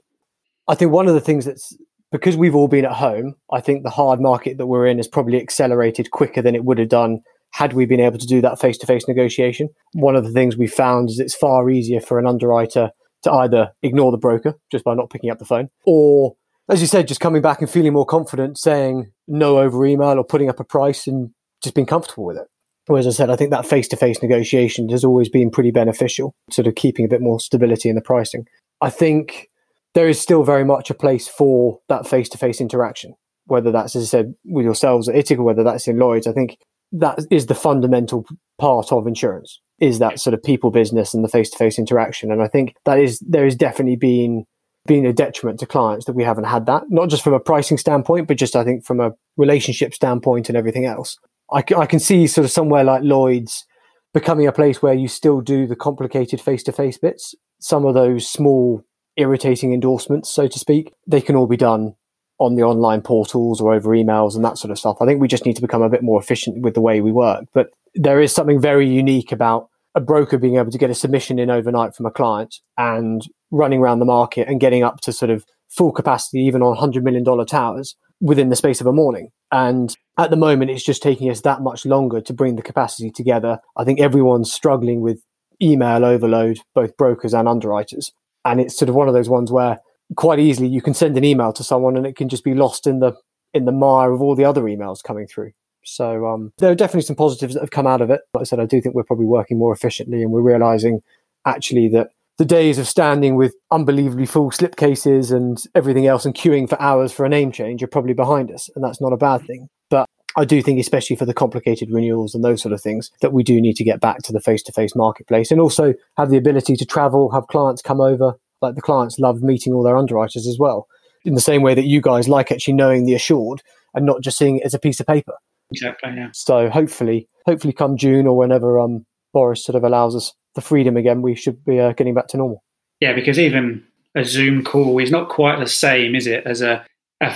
I 0.68 0.76
think 0.76 0.92
one 0.92 1.08
of 1.08 1.14
the 1.14 1.22
things 1.22 1.46
that's 1.46 1.76
because 2.12 2.38
we've 2.38 2.56
all 2.56 2.68
been 2.68 2.86
at 2.86 2.94
home, 2.94 3.34
I 3.52 3.60
think 3.60 3.84
the 3.84 3.90
hard 3.90 4.22
market 4.22 4.60
that 4.60 4.68
we're 4.68 4.86
in 4.86 4.98
has 4.98 5.08
probably 5.08 5.42
accelerated 5.42 6.12
quicker 6.12 6.44
than 6.44 6.54
it 6.54 6.64
would 6.64 6.78
have 6.78 6.90
done 6.90 7.20
had 7.54 7.74
we 7.74 7.86
been 7.86 8.00
able 8.00 8.20
to 8.20 8.28
do 8.28 8.40
that 8.42 8.62
face 8.62 8.78
to 8.78 8.88
face 8.88 9.08
negotiation. 9.08 9.70
One 9.94 10.16
of 10.16 10.24
the 10.24 10.32
things 10.32 10.56
we 10.56 10.68
found 10.68 11.10
is 11.10 11.20
it's 11.20 11.36
far 11.36 11.70
easier 11.72 12.00
for 12.00 12.20
an 12.20 12.28
underwriter 12.28 12.92
to 13.24 13.32
either 13.32 13.72
ignore 13.82 14.12
the 14.12 14.18
broker 14.18 14.54
just 14.72 14.84
by 14.84 14.94
not 14.94 15.10
picking 15.10 15.32
up 15.32 15.40
the 15.40 15.46
phone, 15.46 15.70
or 15.86 16.36
as 16.70 16.82
you 16.82 16.88
said, 16.88 17.08
just 17.08 17.20
coming 17.20 17.42
back 17.42 17.62
and 17.62 17.70
feeling 17.70 17.94
more 17.94 18.06
confident, 18.06 18.58
saying 18.58 19.12
no 19.28 19.58
over 19.58 19.86
email 19.86 20.18
or 20.18 20.24
putting 20.24 20.50
up 20.50 20.60
a 20.60 20.64
price 20.64 21.08
and 21.08 21.32
just 21.64 21.76
being 21.76 21.88
comfortable 21.88 22.26
with 22.26 22.38
it. 22.38 22.48
Whereas 22.88 23.08
I 23.08 23.12
said, 23.12 23.30
I 23.30 23.38
think 23.38 23.52
that 23.52 23.66
face 23.66 23.88
to 23.90 23.96
face 23.96 24.22
negotiation 24.22 24.90
has 24.90 25.06
always 25.06 25.30
been 25.30 25.50
pretty 25.50 25.72
beneficial, 25.72 26.36
sort 26.52 26.68
of 26.68 26.76
keeping 26.76 27.06
a 27.06 27.10
bit 27.10 27.22
more 27.22 27.40
stability 27.40 27.88
in 27.88 27.96
the 27.96 28.02
pricing. 28.02 28.46
I 28.82 28.90
think 28.90 29.50
there 29.94 30.10
is 30.10 30.20
still 30.20 30.44
very 30.44 30.66
much 30.66 30.90
a 30.90 30.96
place 30.96 31.28
for 31.28 31.80
that 31.88 32.08
face 32.08 32.28
to 32.30 32.38
face 32.38 32.60
interaction, 32.60 33.14
whether 33.46 33.72
that's, 33.72 33.96
as 33.96 34.04
I 34.04 34.08
said, 34.08 34.34
with 34.46 34.66
yourselves 34.66 35.08
at 35.08 35.16
ITIC, 35.16 35.42
whether 35.42 35.64
that's 35.64 35.88
in 35.88 35.98
Lloyd's. 35.98 36.28
I 36.28 36.34
think 36.34 36.58
that 36.92 37.20
is 37.32 37.46
the 37.46 37.56
fundamental 37.56 38.26
part 38.60 38.92
of 38.92 39.08
insurance 39.08 39.60
is 39.80 40.00
that 40.00 40.20
sort 40.20 40.34
of 40.34 40.44
people 40.44 40.72
business 40.72 41.14
and 41.14 41.24
the 41.24 41.30
face 41.30 41.50
to 41.50 41.58
face 41.58 41.80
interaction. 41.80 42.32
And 42.32 42.42
I 42.42 42.48
think 42.48 42.76
that 42.86 43.00
is, 43.00 43.20
there 43.20 43.44
has 43.46 43.56
definitely 43.56 43.96
been, 43.96 44.46
been 44.86 45.06
a 45.06 45.14
detriment 45.14 45.60
to 45.60 45.66
clients 45.66 46.06
that 46.06 46.14
we 46.14 46.24
haven't 46.24 46.46
had 46.46 46.66
that, 46.68 46.84
not 46.90 47.10
just 47.10 47.24
from 47.24 47.34
a 47.34 47.40
pricing 47.40 47.78
standpoint, 47.78 48.28
but 48.28 48.38
just 48.38 48.56
I 48.56 48.64
think 48.64 48.86
from 48.86 49.00
a 49.00 49.12
relationship 49.38 49.94
standpoint 49.94 50.50
and 50.50 50.58
everything 50.58 50.86
else. 50.86 51.18
I, 51.54 51.64
I 51.78 51.86
can 51.86 52.00
see 52.00 52.28
sort 52.28 52.46
of 52.46 52.52
somewhere 52.52 52.84
like 52.84 53.04
Lloyd's 53.04 53.66
becoming 54.14 54.48
a 54.48 54.52
place 54.52 54.82
where 54.82 54.94
you 54.94 55.08
still 55.08 55.42
do 55.42 55.68
the 55.68 55.76
complicated 55.76 56.42
face 56.42 56.64
to 56.64 56.72
face 56.72 56.98
bits. 56.98 57.36
Some 57.60 57.86
of 57.86 57.94
those 57.94 58.28
small 58.28 58.84
irritating 59.16 59.74
endorsements, 59.74 60.30
so 60.30 60.48
to 60.48 60.60
speak, 60.60 60.94
they 61.08 61.22
can 61.22 61.36
all 61.36 61.48
be 61.48 61.58
done 61.58 61.96
on 62.40 62.56
the 62.56 62.64
online 62.64 63.02
portals 63.02 63.62
or 63.62 63.74
over 63.74 63.92
emails 63.92 64.36
and 64.36 64.44
that 64.44 64.58
sort 64.58 64.72
of 64.72 64.80
stuff. 64.80 64.98
I 65.00 65.06
think 65.06 65.22
we 65.22 65.28
just 65.28 65.46
need 65.46 65.56
to 65.56 65.62
become 65.62 65.82
a 65.82 65.90
bit 65.90 66.04
more 66.04 66.20
efficient 66.20 66.62
with 66.62 66.74
the 66.74 66.82
way 66.82 67.00
we 67.00 67.12
work. 67.12 67.46
But 67.54 67.70
there 67.94 68.20
is 68.20 68.34
something 68.34 68.60
very 68.60 68.88
unique 68.88 69.32
about 69.32 69.70
a 69.96 70.02
broker 70.02 70.38
being 70.38 70.58
able 70.58 70.72
to 70.72 70.78
get 70.78 70.90
a 70.90 70.96
submission 70.96 71.38
in 71.38 71.52
overnight 71.52 71.96
from 71.96 72.08
a 72.08 72.12
client 72.12 72.56
and 72.78 73.22
running 73.52 73.80
around 73.80 74.00
the 74.00 74.06
market 74.06 74.48
and 74.48 74.60
getting 74.60 74.84
up 74.84 75.00
to 75.02 75.14
sort 75.14 75.30
of 75.30 75.46
full 75.76 75.92
capacity, 75.92 76.40
even 76.40 76.62
on 76.62 76.78
$100 76.78 77.04
million 77.04 77.46
towers 77.46 77.96
within 78.22 78.50
the 78.50 78.56
space 78.56 78.80
of 78.80 78.88
a 78.88 78.94
morning. 78.94 79.30
And 79.52 79.96
at 80.18 80.30
the 80.30 80.38
moment, 80.38 80.72
it's 80.72 80.86
just 80.86 81.04
taking 81.04 81.30
us 81.30 81.42
that 81.42 81.62
much 81.62 81.86
longer 81.86 82.22
to 82.22 82.34
bring 82.34 82.56
the 82.56 82.62
capacity 82.62 83.12
together. 83.12 83.60
I 83.78 83.84
think 83.84 84.00
everyone's 84.00 84.52
struggling 84.52 85.02
with 85.02 85.22
email 85.62 86.06
overload, 86.06 86.60
both 86.74 86.96
brokers 86.98 87.34
and 87.34 87.48
underwriters. 87.48 88.12
And 88.46 88.60
it's 88.60 88.78
sort 88.78 88.90
of 88.90 88.96
one 88.96 89.08
of 89.08 89.14
those 89.14 89.30
ones 89.30 89.52
where 89.52 89.80
quite 90.16 90.40
easily 90.40 90.68
you 90.68 90.82
can 90.82 90.94
send 90.94 91.18
an 91.18 91.24
email 91.24 91.54
to 91.54 91.64
someone 91.64 91.98
and 91.98 92.06
it 92.06 92.16
can 92.16 92.30
just 92.30 92.44
be 92.44 92.54
lost 92.54 92.88
in 92.88 93.00
the 93.00 93.14
in 93.54 93.66
the 93.66 93.72
mire 93.72 94.12
of 94.12 94.22
all 94.22 94.36
the 94.36 94.46
other 94.46 94.64
emails 94.64 95.04
coming 95.04 95.28
through. 95.28 95.52
So 95.86 96.26
um, 96.26 96.52
there 96.58 96.72
are 96.72 96.76
definitely 96.76 97.04
some 97.04 97.16
positives 97.16 97.54
that 97.54 97.60
have 97.62 97.72
come 97.72 97.86
out 97.86 98.02
of 98.02 98.10
it. 98.10 98.22
Like 98.34 98.42
I 98.42 98.46
said, 98.46 98.60
I 98.60 98.66
do 98.66 98.82
think 98.82 98.96
we're 98.96 99.04
probably 99.04 99.26
working 99.26 99.60
more 99.60 99.74
efficiently 99.74 100.24
and 100.24 100.32
we're 100.32 100.42
realizing 100.42 101.02
actually 101.46 101.88
that 101.90 102.10
the 102.38 102.46
days 102.46 102.80
of 102.80 102.88
standing 102.88 103.36
with 103.36 103.54
unbelievably 103.72 104.26
full 104.26 104.52
slipcases 104.52 105.32
and 105.32 105.64
everything 105.76 106.08
else 106.08 106.26
and 106.26 106.34
queuing 106.34 106.68
for 106.68 106.82
hours 106.82 107.12
for 107.12 107.26
a 107.26 107.30
name 107.30 107.52
change 107.52 107.84
are 107.84 107.88
probably 107.88 108.14
behind 108.14 108.52
us. 108.52 108.70
And 108.76 108.84
that's 108.84 109.02
not 109.02 109.14
a 109.14 109.18
bad 109.18 109.46
thing. 109.46 109.70
But 109.90 110.08
I 110.36 110.46
do 110.46 110.62
think, 110.62 110.80
especially 110.80 111.16
for 111.16 111.26
the 111.26 111.34
complicated 111.34 111.92
renewals 111.92 112.34
and 112.34 112.44
those 112.44 112.62
sort 112.62 112.74
of 112.74 112.82
things, 112.82 113.12
that 113.22 113.34
we 113.34 113.44
do 113.44 113.62
need 113.62 113.76
to 113.76 113.84
get 113.84 114.00
back 114.00 114.20
to 114.24 114.34
the 114.34 114.42
face 114.42 114.64
to 114.64 114.72
face 114.72 114.96
marketplace 114.96 115.52
and 115.52 115.62
also 115.62 115.94
have 116.18 116.32
the 116.32 116.38
ability 116.38 116.76
to 116.76 116.86
travel, 116.86 117.32
have 117.32 117.48
clients 117.48 117.82
come 117.82 118.02
over. 118.02 118.34
Like 118.62 118.76
the 118.76 118.82
clients 118.82 119.20
love 119.20 119.44
meeting 119.44 119.74
all 119.74 119.84
their 119.84 119.98
underwriters 119.98 120.48
as 120.48 120.58
well, 120.58 120.88
in 121.26 121.36
the 121.36 121.42
same 121.42 121.62
way 121.62 121.76
that 121.76 121.86
you 121.86 122.02
guys 122.02 122.30
like 122.30 122.52
actually 122.52 122.76
knowing 122.76 123.06
the 123.06 123.14
assured 123.14 123.62
and 123.94 124.06
not 124.06 124.22
just 124.22 124.38
seeing 124.38 124.58
it 124.58 124.64
as 124.64 124.74
a 124.74 124.80
piece 124.80 125.00
of 125.00 125.06
paper. 125.06 125.34
Exactly. 125.72 126.14
Yeah. 126.16 126.30
So 126.34 126.70
hopefully, 126.70 127.28
hopefully, 127.46 127.74
come 127.74 127.98
June 127.98 128.26
or 128.26 128.38
whenever 128.38 128.80
um, 128.80 129.06
Boris 129.34 129.64
sort 129.64 129.76
of 129.76 129.84
allows 129.84 130.16
us 130.16 130.34
the 130.56 130.62
freedom 130.62 130.98
again, 130.98 131.22
we 131.22 131.36
should 131.36 131.64
be 131.66 131.80
uh, 131.80 131.94
getting 131.94 132.14
back 132.14 132.28
to 132.30 132.38
normal. 132.38 132.64
Yeah, 133.00 133.14
because 133.14 133.40
even 133.40 133.84
a 134.16 134.24
Zoom 134.24 134.64
call 134.64 135.00
is 135.00 135.12
not 135.12 135.30
quite 135.30 135.60
the 135.60 135.68
same, 135.68 136.16
is 136.16 136.28
it, 136.28 136.46
as 136.46 136.62
a 136.62 136.86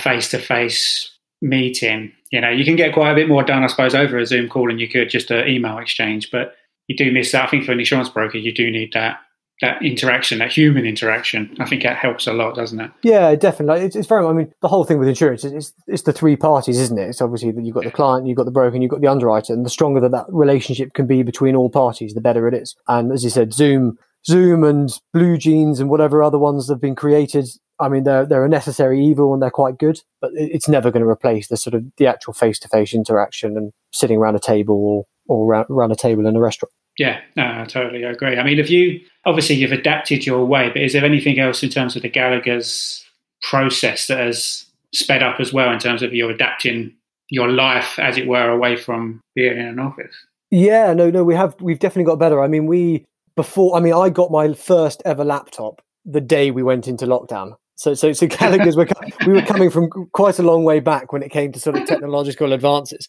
face 0.00 0.30
to 0.30 0.38
face 0.38 1.10
meeting? 1.42 2.12
You 2.30 2.40
know, 2.40 2.50
you 2.50 2.64
can 2.64 2.76
get 2.76 2.94
quite 2.94 3.12
a 3.12 3.14
bit 3.14 3.28
more 3.28 3.42
done, 3.42 3.64
I 3.64 3.66
suppose, 3.66 3.94
over 3.94 4.18
a 4.18 4.26
Zoom 4.26 4.48
call 4.48 4.68
than 4.68 4.78
you 4.78 4.88
could 4.88 5.10
just 5.10 5.30
an 5.30 5.48
email 5.48 5.78
exchange, 5.78 6.30
but 6.30 6.54
you 6.86 6.96
do 6.96 7.12
miss 7.12 7.32
that. 7.32 7.44
I 7.44 7.50
think 7.50 7.64
for 7.64 7.72
an 7.72 7.80
insurance 7.80 8.08
broker, 8.08 8.38
you 8.38 8.52
do 8.52 8.70
need 8.70 8.92
that 8.92 9.18
that 9.60 9.82
interaction, 9.82 10.38
that 10.38 10.52
human 10.52 10.86
interaction. 10.86 11.56
I 11.58 11.66
think 11.66 11.82
that 11.82 11.96
helps 11.96 12.26
a 12.26 12.32
lot, 12.32 12.54
doesn't 12.54 12.80
it? 12.80 12.90
Yeah, 13.02 13.34
definitely. 13.34 13.84
It's, 13.84 13.96
it's 13.96 14.06
very. 14.06 14.24
I 14.24 14.32
mean, 14.32 14.52
the 14.62 14.68
whole 14.68 14.84
thing 14.84 14.98
with 14.98 15.08
insurance 15.08 15.44
is 15.44 15.52
it's, 15.52 15.72
it's 15.86 16.02
the 16.02 16.12
three 16.12 16.36
parties, 16.36 16.78
isn't 16.78 16.98
it? 16.98 17.08
It's 17.08 17.20
obviously 17.20 17.50
that 17.50 17.64
you've 17.64 17.74
got 17.74 17.84
the 17.84 17.90
client, 17.90 18.26
you've 18.26 18.36
got 18.36 18.44
the 18.44 18.52
broker, 18.52 18.74
and 18.74 18.82
you've 18.82 18.90
got 18.90 19.00
the 19.00 19.08
underwriter, 19.08 19.52
and 19.52 19.66
the 19.66 19.70
stronger 19.70 20.00
that 20.00 20.12
that 20.12 20.26
relationship 20.28 20.92
can 20.94 21.06
be 21.06 21.22
between 21.22 21.56
all 21.56 21.70
parties, 21.70 22.14
the 22.14 22.20
better 22.20 22.46
it 22.46 22.54
is. 22.54 22.76
And 22.86 23.12
as 23.12 23.24
you 23.24 23.30
said, 23.30 23.52
Zoom, 23.52 23.98
Zoom, 24.26 24.62
and 24.62 24.90
BlueJeans, 25.14 25.80
and 25.80 25.90
whatever 25.90 26.22
other 26.22 26.38
ones 26.38 26.68
have 26.68 26.80
been 26.80 26.94
created. 26.94 27.48
I 27.80 27.88
mean, 27.88 28.04
they're 28.04 28.26
they're 28.26 28.44
a 28.44 28.48
necessary 28.48 29.04
evil 29.04 29.32
and 29.32 29.42
they're 29.42 29.50
quite 29.50 29.78
good, 29.78 30.00
but 30.20 30.30
it's 30.34 30.68
never 30.68 30.90
going 30.90 31.02
to 31.02 31.08
replace 31.08 31.48
the 31.48 31.56
sort 31.56 31.74
of 31.74 31.84
the 31.96 32.06
actual 32.06 32.32
face 32.32 32.58
to 32.60 32.68
face 32.68 32.92
interaction 32.94 33.56
and 33.56 33.72
sitting 33.92 34.18
around 34.18 34.34
a 34.34 34.40
table 34.40 34.74
or 34.74 35.04
or 35.28 35.66
around 35.70 35.92
a 35.92 35.96
table 35.96 36.26
in 36.26 36.34
a 36.34 36.40
restaurant. 36.40 36.72
Yeah, 36.98 37.20
no, 37.36 37.60
I 37.60 37.64
totally 37.64 38.02
agree. 38.02 38.36
I 38.36 38.42
mean, 38.42 38.58
if 38.58 38.68
you 38.68 39.00
obviously 39.24 39.54
you've 39.54 39.72
adapted 39.72 40.26
your 40.26 40.44
way, 40.44 40.68
but 40.68 40.82
is 40.82 40.92
there 40.92 41.04
anything 41.04 41.38
else 41.38 41.62
in 41.62 41.70
terms 41.70 41.94
of 41.94 42.02
the 42.02 42.08
Gallagher's 42.08 43.04
process 43.42 44.08
that 44.08 44.18
has 44.18 44.64
sped 44.92 45.22
up 45.22 45.38
as 45.38 45.52
well 45.52 45.72
in 45.72 45.78
terms 45.78 46.02
of 46.02 46.12
you 46.12 46.28
adapting 46.28 46.92
your 47.30 47.48
life, 47.48 47.98
as 48.00 48.16
it 48.16 48.26
were, 48.26 48.50
away 48.50 48.74
from 48.74 49.20
being 49.36 49.56
in 49.56 49.66
an 49.66 49.78
office? 49.78 50.14
Yeah, 50.50 50.92
no, 50.92 51.08
no, 51.08 51.22
we 51.22 51.36
have 51.36 51.54
we've 51.60 51.78
definitely 51.78 52.10
got 52.10 52.18
better. 52.18 52.42
I 52.42 52.48
mean, 52.48 52.66
we 52.66 53.04
before. 53.36 53.76
I 53.76 53.80
mean, 53.80 53.94
I 53.94 54.10
got 54.10 54.32
my 54.32 54.52
first 54.52 55.00
ever 55.04 55.24
laptop 55.24 55.80
the 56.04 56.20
day 56.20 56.50
we 56.50 56.64
went 56.64 56.88
into 56.88 57.06
lockdown. 57.06 57.52
So, 57.76 57.94
so, 57.94 58.12
so 58.12 58.26
Gallagher's 58.26 58.76
were 58.76 58.88
we 59.24 59.34
were 59.34 59.42
coming 59.42 59.70
from 59.70 59.88
quite 60.12 60.40
a 60.40 60.42
long 60.42 60.64
way 60.64 60.80
back 60.80 61.12
when 61.12 61.22
it 61.22 61.30
came 61.30 61.52
to 61.52 61.60
sort 61.60 61.76
of 61.76 61.86
technological 61.86 62.52
advances 62.52 63.08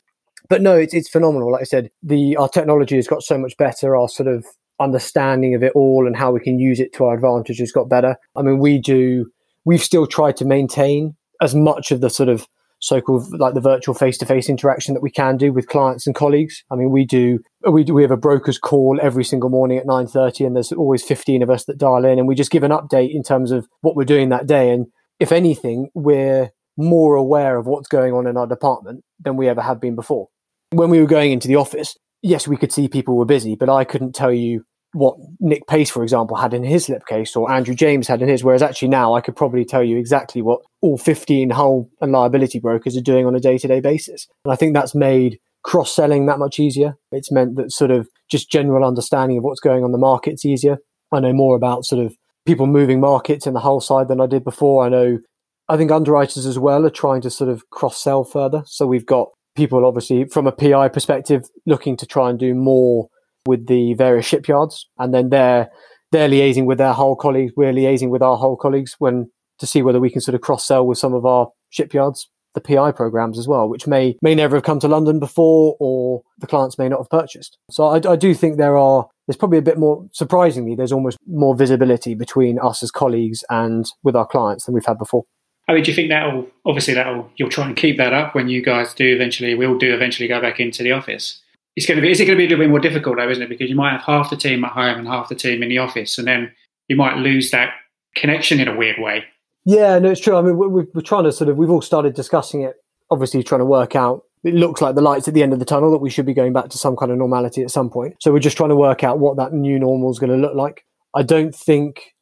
but 0.50 0.62
no, 0.62 0.76
it's 0.76 0.94
it's 0.94 1.10
phenomenal. 1.10 1.52
Like 1.52 1.62
I 1.62 1.66
said, 1.66 1.90
the 2.04 2.36
our 2.38 2.50
technology 2.50 2.96
has 2.96 3.08
got 3.08 3.24
so 3.24 3.38
much 3.38 3.56
better. 3.58 3.96
Our 3.96 4.10
sort 4.10 4.28
of 4.28 4.46
understanding 4.80 5.56
of 5.56 5.64
it 5.64 5.74
all 5.76 6.08
and 6.08 6.16
how 6.16 6.32
we 6.32 6.40
can 6.40 6.58
use 6.58 6.80
it 6.80 6.94
to 6.94 7.06
our 7.06 7.14
advantage 7.14 7.60
has 7.60 7.72
got 7.72 7.90
better. 7.90 8.16
I 8.36 8.42
mean, 8.42 8.60
we 8.60 8.80
do. 8.80 9.26
We've 9.66 9.84
still 9.84 10.08
tried 10.08 10.38
to 10.38 10.46
maintain 10.46 11.16
as 11.42 11.54
much 11.54 11.92
of 11.92 12.02
the 12.02 12.10
sort 12.10 12.30
of 12.30 12.48
so-called 12.82 13.38
like 13.38 13.54
the 13.54 13.62
virtual 13.62 13.94
face-to-face 13.94 14.48
interaction 14.48 14.94
that 14.94 15.04
we 15.04 15.12
can 15.12 15.36
do 15.36 15.52
with 15.52 15.68
clients 15.68 16.08
and 16.08 16.16
colleagues. 16.16 16.64
I 16.72 16.76
mean, 16.76 16.92
we 16.92 17.06
do 17.06 17.40
we 17.70 17.84
do, 17.84 17.94
we 17.94 18.04
have 18.04 18.12
a 18.12 18.18
broker's 18.18 18.58
call 18.58 18.98
every 19.02 19.26
single 19.26 19.50
morning 19.50 19.78
at 19.78 19.86
nine 19.86 20.08
thirty, 20.08 20.46
and 20.46 20.56
there's 20.56 20.72
always 20.72 21.04
fifteen 21.04 21.44
of 21.44 21.50
us 21.50 21.66
that 21.66 21.78
dial 21.78 22.06
in, 22.06 22.18
and 22.18 22.28
we 22.28 22.36
just 22.36 22.52
give 22.52 22.64
an 22.64 22.72
update 22.72 23.14
in 23.14 23.22
terms 23.22 23.52
of 23.52 23.68
what 23.82 23.96
we're 23.96 24.06
doing 24.06 24.30
that 24.30 24.48
day. 24.48 24.72
And 24.72 24.88
if 25.20 25.32
anything, 25.32 25.90
we're 25.94 26.52
more 26.78 27.16
aware 27.16 27.58
of 27.58 27.68
what's 27.68 27.90
going 27.90 28.14
on 28.14 28.26
in 28.26 28.38
our 28.38 28.48
department 28.48 29.04
than 29.20 29.36
we 29.36 29.50
ever 29.50 29.62
have 29.62 29.82
been 29.82 29.96
before. 29.96 30.30
When 30.72 30.90
we 30.90 31.00
were 31.00 31.08
going 31.08 31.32
into 31.32 31.48
the 31.48 31.56
office, 31.56 31.98
yes, 32.22 32.48
we 32.48 32.58
could 32.58 32.72
see 32.72 32.88
people 32.88 33.16
were 33.16 33.26
busy, 33.26 33.56
but 33.56 33.70
I 33.70 33.84
couldn't 33.84 34.14
tell 34.14 34.32
you 34.32 34.64
what 34.94 35.18
Nick 35.40 35.68
Pace, 35.68 35.90
for 35.90 36.04
example, 36.04 36.38
had 36.38 36.54
in 36.54 36.64
his 36.64 36.88
slipcase 36.88 37.36
or 37.36 37.52
Andrew 37.52 37.76
James 37.76 38.08
had 38.08 38.22
in 38.22 38.28
his. 38.28 38.44
Whereas 38.44 38.62
actually 38.62 38.88
now 38.88 39.14
I 39.14 39.22
could 39.22 39.36
probably 39.36 39.66
tell 39.66 39.84
you 39.84 39.98
exactly 39.98 40.42
what 40.42 40.62
all 40.82 40.98
15 40.98 41.52
hull 41.52 41.90
and 42.02 42.12
liability 42.12 42.60
brokers 42.60 42.98
are 42.98 43.02
doing 43.02 43.26
on 43.26 43.36
a 43.36 43.40
day 43.40 43.58
to 43.58 43.68
day 43.68 43.80
basis. 43.80 44.28
And 44.46 44.52
I 44.52 44.56
think 44.56 44.74
that's 44.74 44.96
made 44.96 45.38
cross 45.64 45.94
selling 45.94 46.26
that 46.26 46.40
much 46.40 46.60
easier. 46.60 46.96
It's 47.12 47.32
meant 47.32 47.56
that 47.58 47.72
sort 47.72 47.92
of 47.92 48.08
just 48.32 48.50
general 48.50 48.86
understanding 48.86 49.38
of 49.38 49.44
what's 49.44 49.60
going 49.60 49.84
on 49.84 49.92
the 49.92 49.98
market's 49.98 50.46
easier. 50.46 50.78
I 51.12 51.20
know 51.20 51.34
more 51.34 51.56
about 51.56 51.86
sort 51.86 52.04
of 52.06 52.16
people 52.46 52.66
moving 52.66 53.00
markets 53.00 53.46
in 53.46 53.54
the 53.54 53.60
hull 53.60 53.82
side 53.82 54.08
than 54.08 54.22
I 54.22 54.28
did 54.28 54.44
before. 54.44 54.86
I 54.86 54.90
know 54.90 55.20
I 55.68 55.78
think 55.78 55.92
underwriters 55.92 56.46
as 56.46 56.58
well 56.58 56.86
are 56.86 56.92
trying 56.92 57.22
to 57.22 57.30
sort 57.30 57.50
of 57.50 57.70
cross 57.70 58.02
sell 58.02 58.24
further. 58.24 58.64
So 58.66 58.88
we've 58.88 59.06
got 59.06 59.30
people 59.60 59.86
obviously 59.86 60.26
from 60.26 60.48
a 60.48 60.52
PI 60.52 60.88
perspective 60.88 61.44
looking 61.66 61.98
to 61.98 62.06
try 62.06 62.30
and 62.30 62.40
do 62.40 62.56
more 62.56 63.10
with 63.46 63.68
the 63.68 63.94
various 63.96 64.26
shipyards, 64.26 64.88
and 64.98 65.14
then 65.14 65.30
they're 65.30 65.70
they're 66.12 66.30
liaising 66.30 66.66
with 66.66 66.78
their 66.78 66.94
hull 66.94 67.16
colleagues. 67.16 67.54
We're 67.56 67.74
liaising 67.74 68.10
with 68.10 68.22
our 68.22 68.38
hull 68.38 68.56
colleagues 68.56 68.96
when 69.00 69.30
to 69.60 69.68
see 69.68 69.82
whether 69.82 70.00
we 70.00 70.10
can 70.10 70.22
sort 70.22 70.36
of 70.36 70.42
cross 70.42 70.66
sell 70.66 70.88
with 70.88 70.98
some 70.98 71.14
of 71.14 71.26
our 71.26 71.50
shipyards 71.70 72.30
the 72.56 72.62
PI 72.62 72.92
programs 72.94 73.38
as 73.38 73.48
well, 73.48 73.70
which 73.70 73.86
may 73.86 74.18
may 74.22 74.34
never 74.34 74.56
have 74.56 74.64
come 74.64 74.80
to 74.80 74.88
London 74.88 75.20
before, 75.20 75.76
or 75.80 76.22
the 76.40 76.48
clients 76.48 76.78
may 76.78 76.90
not 76.90 77.00
have 77.00 77.10
purchased. 77.10 77.58
So 77.70 77.86
I, 77.86 78.14
I 78.14 78.16
do 78.16 78.34
think 78.34 78.58
there 78.58 78.78
are 78.78 79.08
there's 79.28 79.38
probably 79.38 79.60
a 79.60 79.64
bit 79.64 79.78
more 79.78 80.08
surprisingly 80.12 80.76
there's 80.76 80.92
almost 80.92 81.18
more 81.28 81.56
visibility 81.56 82.16
between 82.16 82.58
us 82.60 82.82
as 82.82 82.92
colleagues 82.92 83.44
and 83.50 83.86
with 84.04 84.16
our 84.16 84.26
clients 84.26 84.66
than 84.66 84.74
we've 84.74 84.86
had 84.86 84.98
before. 84.98 85.26
I 85.70 85.74
mean, 85.74 85.84
do 85.84 85.92
you 85.92 85.96
think 85.96 86.10
that'll 86.10 86.48
obviously 86.66 86.96
that'll 86.96 87.30
you'll 87.38 87.50
try 87.50 87.66
and 87.66 87.76
keep 87.76 87.98
that 87.98 88.12
up 88.12 88.36
when 88.36 88.50
you 88.50 88.62
guys 88.62 88.94
do 88.94 89.14
eventually 89.14 89.54
We'll 89.56 89.78
do 89.78 89.94
eventually 89.94 90.28
go 90.28 90.42
back 90.42 90.60
into 90.60 90.84
the 90.84 90.92
office? 90.92 91.42
It's 91.76 91.86
going 91.86 91.98
to 91.98 92.02
be 92.02 92.12
is 92.12 92.20
it 92.20 92.26
going 92.26 92.38
to 92.38 92.42
be 92.42 92.46
a 92.46 92.50
little 92.50 92.66
bit 92.66 92.72
more 92.72 92.80
difficult 92.80 93.18
though, 93.18 93.30
isn't 93.30 93.44
it? 93.44 93.50
Because 93.50 93.70
you 93.70 93.76
might 93.76 93.92
have 93.92 94.02
half 94.02 94.30
the 94.30 94.36
team 94.36 94.66
at 94.66 94.72
home 94.72 94.98
and 94.98 95.08
half 95.08 95.30
the 95.30 95.36
team 95.36 95.64
in 95.64 95.70
the 95.70 95.78
office, 95.78 96.18
and 96.18 96.28
then 96.28 96.52
you 96.88 96.96
might 96.96 97.18
lose 97.18 97.52
that 97.52 97.74
connection 98.16 98.60
in 98.60 98.68
a 98.68 98.76
weird 98.76 99.00
way. 99.00 99.24
Yeah, 99.66 100.00
no, 100.00 100.10
it's 100.10 100.22
true. 100.22 100.36
I 100.36 100.42
mean, 100.42 100.58
we're, 100.58 100.88
we're 100.94 101.02
trying 101.02 101.26
to 101.26 101.32
sort 101.32 101.50
of, 101.50 101.58
we've 101.58 101.70
all 101.70 101.82
started 101.82 102.16
discussing 102.16 102.64
it, 102.64 102.76
obviously 103.12 103.44
trying 103.44 103.60
to 103.60 103.66
work 103.66 103.96
out. 103.96 104.24
It 104.44 104.56
looks 104.56 104.82
like 104.82 104.96
the 104.96 105.02
lights 105.02 105.28
at 105.28 105.34
the 105.34 105.44
end 105.44 105.54
of 105.54 105.60
the 105.60 105.66
tunnel 105.66 105.92
that 105.92 106.00
we 106.00 106.10
should 106.10 106.26
be 106.26 106.34
going 106.34 106.54
back 106.54 106.70
to 106.70 106.78
some 106.78 106.96
kind 106.96 107.12
of 107.12 107.18
normality 107.18 107.62
at 107.62 107.70
some 107.70 107.90
point. 107.90 108.16
So 108.20 108.32
we're 108.32 108.40
just 108.40 108.58
trying 108.58 108.70
to 108.70 108.76
work 108.76 109.04
out 109.04 109.20
what 109.20 109.38
that 109.38 109.54
new 109.54 109.78
normal 109.78 110.10
is 110.10 110.18
going 110.18 110.32
to 110.32 110.38
look 110.38 110.56
like. 110.56 110.86
I 111.14 111.24
don't 111.24 111.54
think, 111.54 112.16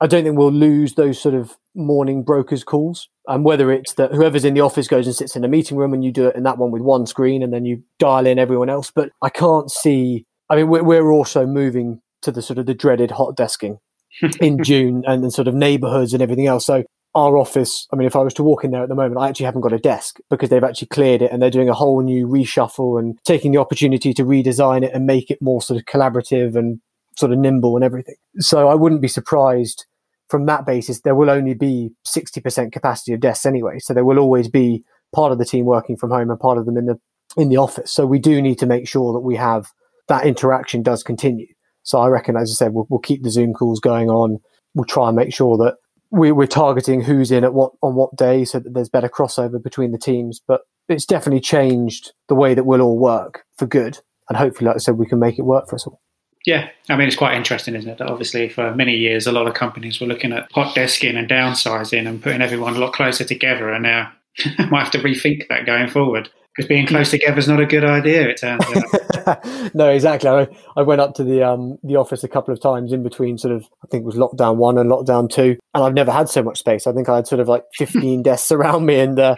I 0.00 0.06
don't 0.06 0.24
think 0.24 0.36
we'll 0.36 0.52
lose 0.52 0.94
those 0.94 1.20
sort 1.20 1.34
of 1.34 1.56
morning 1.74 2.22
brokers 2.22 2.64
calls. 2.64 3.08
And 3.28 3.44
whether 3.44 3.72
it's 3.72 3.94
that 3.94 4.12
whoever's 4.12 4.44
in 4.44 4.54
the 4.54 4.60
office 4.60 4.88
goes 4.88 5.06
and 5.06 5.16
sits 5.16 5.36
in 5.36 5.44
a 5.44 5.48
meeting 5.48 5.76
room 5.76 5.92
and 5.92 6.04
you 6.04 6.12
do 6.12 6.26
it 6.26 6.36
in 6.36 6.42
that 6.44 6.58
one 6.58 6.70
with 6.70 6.82
one 6.82 7.06
screen 7.06 7.42
and 7.42 7.52
then 7.52 7.64
you 7.64 7.82
dial 7.98 8.26
in 8.26 8.38
everyone 8.38 8.68
else. 8.68 8.90
But 8.94 9.10
I 9.22 9.30
can't 9.30 9.70
see, 9.70 10.26
I 10.50 10.56
mean, 10.56 10.68
we're, 10.68 10.84
we're 10.84 11.10
also 11.10 11.46
moving 11.46 12.00
to 12.22 12.30
the 12.30 12.42
sort 12.42 12.58
of 12.58 12.66
the 12.66 12.74
dreaded 12.74 13.12
hot 13.12 13.36
desking 13.36 13.78
in 14.40 14.62
June 14.62 15.02
and 15.06 15.22
then 15.22 15.30
sort 15.30 15.48
of 15.48 15.54
neighborhoods 15.54 16.12
and 16.12 16.22
everything 16.22 16.46
else. 16.46 16.66
So 16.66 16.84
our 17.14 17.38
office, 17.38 17.86
I 17.90 17.96
mean, 17.96 18.06
if 18.06 18.14
I 18.14 18.22
was 18.22 18.34
to 18.34 18.42
walk 18.42 18.62
in 18.62 18.72
there 18.72 18.82
at 18.82 18.90
the 18.90 18.94
moment, 18.94 19.18
I 19.18 19.28
actually 19.28 19.46
haven't 19.46 19.62
got 19.62 19.72
a 19.72 19.78
desk 19.78 20.18
because 20.28 20.50
they've 20.50 20.62
actually 20.62 20.88
cleared 20.88 21.22
it 21.22 21.32
and 21.32 21.40
they're 21.40 21.50
doing 21.50 21.70
a 21.70 21.74
whole 21.74 22.02
new 22.02 22.28
reshuffle 22.28 22.98
and 22.98 23.18
taking 23.24 23.52
the 23.52 23.58
opportunity 23.58 24.12
to 24.12 24.22
redesign 24.22 24.84
it 24.84 24.92
and 24.92 25.06
make 25.06 25.30
it 25.30 25.40
more 25.40 25.62
sort 25.62 25.80
of 25.80 25.86
collaborative 25.86 26.54
and 26.54 26.80
sort 27.18 27.32
of 27.32 27.38
nimble 27.38 27.76
and 27.76 27.84
everything. 27.84 28.16
So 28.38 28.68
I 28.68 28.74
wouldn't 28.74 29.02
be 29.02 29.08
surprised 29.08 29.86
from 30.28 30.46
that 30.46 30.66
basis, 30.66 31.00
there 31.00 31.14
will 31.14 31.30
only 31.30 31.54
be 31.54 31.90
60% 32.06 32.72
capacity 32.72 33.12
of 33.12 33.20
desks 33.20 33.46
anyway. 33.46 33.78
So 33.78 33.94
there 33.94 34.04
will 34.04 34.18
always 34.18 34.48
be 34.48 34.84
part 35.14 35.32
of 35.32 35.38
the 35.38 35.44
team 35.44 35.64
working 35.64 35.96
from 35.96 36.10
home 36.10 36.30
and 36.30 36.40
part 36.40 36.58
of 36.58 36.66
them 36.66 36.76
in 36.76 36.86
the 36.86 36.98
in 37.36 37.48
the 37.48 37.56
office. 37.56 37.92
So 37.92 38.06
we 38.06 38.18
do 38.18 38.40
need 38.40 38.58
to 38.60 38.66
make 38.66 38.88
sure 38.88 39.12
that 39.12 39.20
we 39.20 39.36
have 39.36 39.70
that 40.08 40.26
interaction 40.26 40.82
does 40.82 41.02
continue. 41.02 41.48
So 41.82 41.98
I 41.98 42.08
reckon, 42.08 42.36
as 42.36 42.50
I 42.50 42.54
said, 42.54 42.72
we'll, 42.72 42.86
we'll 42.88 43.00
keep 43.00 43.22
the 43.22 43.30
Zoom 43.30 43.52
calls 43.52 43.78
going 43.78 44.08
on. 44.08 44.38
We'll 44.74 44.84
try 44.84 45.08
and 45.08 45.16
make 45.16 45.34
sure 45.34 45.56
that 45.58 45.76
we, 46.10 46.32
we're 46.32 46.46
targeting 46.46 47.02
who's 47.02 47.30
in 47.30 47.44
at 47.44 47.54
what 47.54 47.72
on 47.82 47.94
what 47.94 48.16
day, 48.16 48.44
so 48.44 48.58
that 48.58 48.74
there's 48.74 48.88
better 48.88 49.08
crossover 49.08 49.62
between 49.62 49.92
the 49.92 49.98
teams. 49.98 50.40
But 50.46 50.62
it's 50.88 51.06
definitely 51.06 51.40
changed 51.40 52.12
the 52.28 52.34
way 52.34 52.54
that 52.54 52.64
we'll 52.64 52.80
all 52.80 52.98
work 52.98 53.44
for 53.56 53.66
good, 53.66 53.98
and 54.28 54.36
hopefully, 54.36 54.68
like 54.68 54.76
I 54.76 54.78
said, 54.78 54.98
we 54.98 55.06
can 55.06 55.18
make 55.18 55.38
it 55.38 55.42
work 55.42 55.68
for 55.68 55.76
us 55.76 55.86
all. 55.86 56.00
Yeah, 56.46 56.70
I 56.88 56.96
mean, 56.96 57.08
it's 57.08 57.16
quite 57.16 57.36
interesting, 57.36 57.74
isn't 57.74 57.90
it? 57.90 57.98
That 57.98 58.08
obviously, 58.08 58.48
for 58.48 58.72
many 58.74 58.94
years, 58.94 59.26
a 59.26 59.32
lot 59.32 59.48
of 59.48 59.54
companies 59.54 60.00
were 60.00 60.06
looking 60.06 60.32
at 60.32 60.50
hot 60.52 60.76
desking 60.76 61.18
and 61.18 61.28
downsizing 61.28 62.06
and 62.06 62.22
putting 62.22 62.40
everyone 62.40 62.76
a 62.76 62.78
lot 62.78 62.92
closer 62.92 63.24
together, 63.24 63.72
and 63.72 63.82
now 63.82 64.12
might 64.70 64.84
have 64.84 64.92
to 64.92 65.00
rethink 65.00 65.48
that 65.48 65.66
going 65.66 65.88
forward 65.88 66.30
because 66.56 66.68
being 66.68 66.86
close 66.86 67.10
together 67.10 67.38
is 67.38 67.48
not 67.48 67.60
a 67.60 67.66
good 67.66 67.84
idea. 67.84 68.28
It 68.28 68.38
turns 68.38 68.64
out. 68.64 69.74
no, 69.74 69.90
exactly. 69.90 70.30
I, 70.30 70.46
I, 70.76 70.82
went 70.82 71.00
up 71.00 71.14
to 71.14 71.24
the 71.24 71.42
um, 71.42 71.78
the 71.82 71.96
office 71.96 72.24
a 72.24 72.28
couple 72.28 72.54
of 72.54 72.60
times 72.60 72.92
in 72.92 73.02
between, 73.02 73.38
sort 73.38 73.54
of. 73.54 73.64
I 73.84 73.88
think 73.90 74.02
it 74.02 74.06
was 74.06 74.14
lockdown 74.14 74.56
one 74.56 74.78
and 74.78 74.90
lockdown 74.90 75.28
two, 75.28 75.56
and 75.74 75.84
I've 75.84 75.94
never 75.94 76.12
had 76.12 76.28
so 76.28 76.42
much 76.42 76.58
space. 76.58 76.86
I 76.86 76.92
think 76.92 77.08
I 77.08 77.16
had 77.16 77.26
sort 77.26 77.40
of 77.40 77.48
like 77.48 77.64
fifteen 77.74 78.22
desks 78.22 78.52
around 78.52 78.86
me, 78.86 79.00
and, 79.00 79.18
uh, 79.18 79.34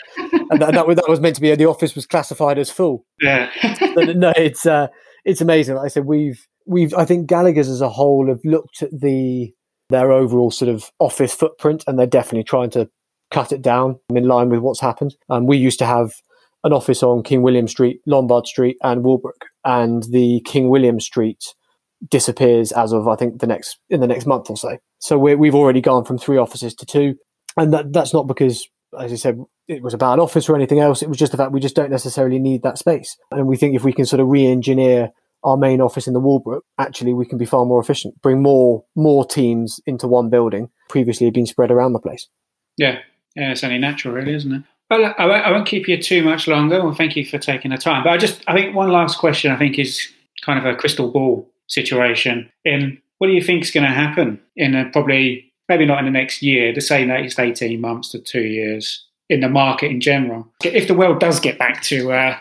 and 0.50 0.60
that, 0.60 0.72
that, 0.72 0.86
was, 0.86 0.96
that 0.96 1.08
was 1.08 1.20
meant 1.20 1.36
to 1.36 1.40
be 1.40 1.54
the 1.54 1.66
office 1.66 1.94
was 1.94 2.06
classified 2.06 2.58
as 2.58 2.70
full. 2.70 3.04
Yeah. 3.20 3.50
but 3.94 4.16
no, 4.16 4.32
it's 4.36 4.66
uh, 4.66 4.88
it's 5.24 5.40
amazing. 5.40 5.76
Like 5.76 5.86
I 5.86 5.88
said, 5.88 6.04
we've 6.04 6.46
we've 6.68 6.94
I 6.94 7.04
think 7.04 7.26
Gallagher's 7.26 7.68
as 7.68 7.80
a 7.80 7.88
whole 7.88 8.28
have 8.28 8.44
looked 8.44 8.82
at 8.82 8.90
the 8.92 9.52
their 9.90 10.12
overall 10.12 10.50
sort 10.50 10.68
of 10.68 10.90
office 10.98 11.34
footprint, 11.34 11.82
and 11.86 11.98
they're 11.98 12.06
definitely 12.06 12.44
trying 12.44 12.70
to 12.70 12.88
cut 13.30 13.52
it 13.52 13.62
down 13.62 13.98
in 14.10 14.28
line 14.28 14.50
with 14.50 14.60
what's 14.60 14.80
happened. 14.80 15.16
Um, 15.28 15.46
we 15.46 15.56
used 15.56 15.78
to 15.80 15.86
have 15.86 16.12
an 16.64 16.72
office 16.72 17.02
on 17.02 17.22
King 17.22 17.42
William 17.42 17.68
Street, 17.68 18.00
Lombard 18.06 18.46
Street, 18.46 18.76
and 18.82 19.02
Walbrook, 19.02 19.46
and 19.64 20.04
the 20.10 20.42
King 20.44 20.68
William 20.68 21.00
Street 21.00 21.42
disappears 22.10 22.70
as 22.72 22.92
of 22.92 23.08
I 23.08 23.16
think 23.16 23.40
the 23.40 23.46
next 23.46 23.78
in 23.88 24.00
the 24.00 24.06
next 24.06 24.26
month 24.26 24.50
or 24.50 24.56
so. 24.56 24.78
So 24.98 25.18
we 25.18 25.48
have 25.48 25.54
already 25.54 25.80
gone 25.80 26.04
from 26.04 26.18
three 26.18 26.36
offices 26.36 26.74
to 26.74 26.86
two, 26.86 27.16
and 27.56 27.72
that 27.72 27.92
that's 27.92 28.12
not 28.12 28.26
because, 28.26 28.68
as 28.98 29.12
I 29.12 29.16
said, 29.16 29.38
it 29.68 29.82
was 29.82 29.94
a 29.94 29.98
bad 29.98 30.18
office 30.18 30.48
or 30.48 30.56
anything 30.56 30.80
else. 30.80 31.02
It 31.02 31.08
was 31.08 31.18
just 31.18 31.32
the 31.32 31.38
fact 31.38 31.52
we 31.52 31.60
just 31.60 31.76
don't 31.76 31.90
necessarily 31.90 32.38
need 32.38 32.62
that 32.62 32.78
space, 32.78 33.16
and 33.30 33.46
we 33.46 33.56
think 33.56 33.74
if 33.74 33.84
we 33.84 33.94
can 33.94 34.04
sort 34.04 34.20
of 34.20 34.28
re-engineer 34.28 35.10
our 35.44 35.56
main 35.56 35.80
office 35.80 36.06
in 36.06 36.14
the 36.14 36.20
Walbrook, 36.20 36.64
actually 36.78 37.14
we 37.14 37.26
can 37.26 37.38
be 37.38 37.46
far 37.46 37.64
more 37.64 37.80
efficient, 37.80 38.20
bring 38.22 38.42
more 38.42 38.84
more 38.96 39.24
teams 39.24 39.80
into 39.86 40.08
one 40.08 40.30
building. 40.30 40.68
Previously, 40.88 41.26
had 41.26 41.34
been 41.34 41.46
spread 41.46 41.70
around 41.70 41.92
the 41.92 41.98
place. 41.98 42.28
Yeah, 42.76 42.98
yeah, 43.36 43.52
it's 43.52 43.62
only 43.62 43.78
natural, 43.78 44.14
really, 44.14 44.34
isn't 44.34 44.52
it? 44.52 44.62
Well, 44.90 45.14
I 45.18 45.50
won't, 45.50 45.66
keep 45.66 45.86
you 45.86 46.00
too 46.00 46.22
much 46.22 46.48
longer. 46.48 46.82
Well, 46.82 46.94
thank 46.94 47.14
you 47.14 47.26
for 47.26 47.36
taking 47.36 47.72
the 47.72 47.76
time. 47.76 48.04
But 48.04 48.10
I 48.10 48.16
just, 48.16 48.42
I 48.46 48.54
think 48.54 48.74
one 48.74 48.90
last 48.90 49.18
question, 49.18 49.52
I 49.52 49.56
think, 49.56 49.78
is 49.78 50.08
kind 50.40 50.58
of 50.58 50.64
a 50.64 50.74
crystal 50.74 51.10
ball 51.10 51.46
situation. 51.66 52.50
In 52.64 52.98
what 53.18 53.26
do 53.26 53.34
you 53.34 53.42
think 53.42 53.64
is 53.64 53.70
going 53.70 53.84
to 53.84 53.92
happen 53.92 54.40
in 54.56 54.74
a, 54.74 54.88
probably, 54.90 55.52
maybe 55.68 55.84
not 55.84 55.98
in 55.98 56.06
the 56.06 56.10
next 56.10 56.42
year, 56.42 56.72
to 56.72 56.80
say 56.80 57.04
next 57.04 57.38
18 57.38 57.78
months 57.80 58.10
to 58.12 58.18
two 58.18 58.44
years 58.44 59.04
in 59.28 59.40
the 59.40 59.48
market 59.48 59.90
in 59.90 60.00
general? 60.00 60.48
If 60.64 60.88
the 60.88 60.94
world 60.94 61.20
does 61.20 61.38
get 61.38 61.58
back 61.58 61.82
to 61.82 62.12
uh, 62.12 62.38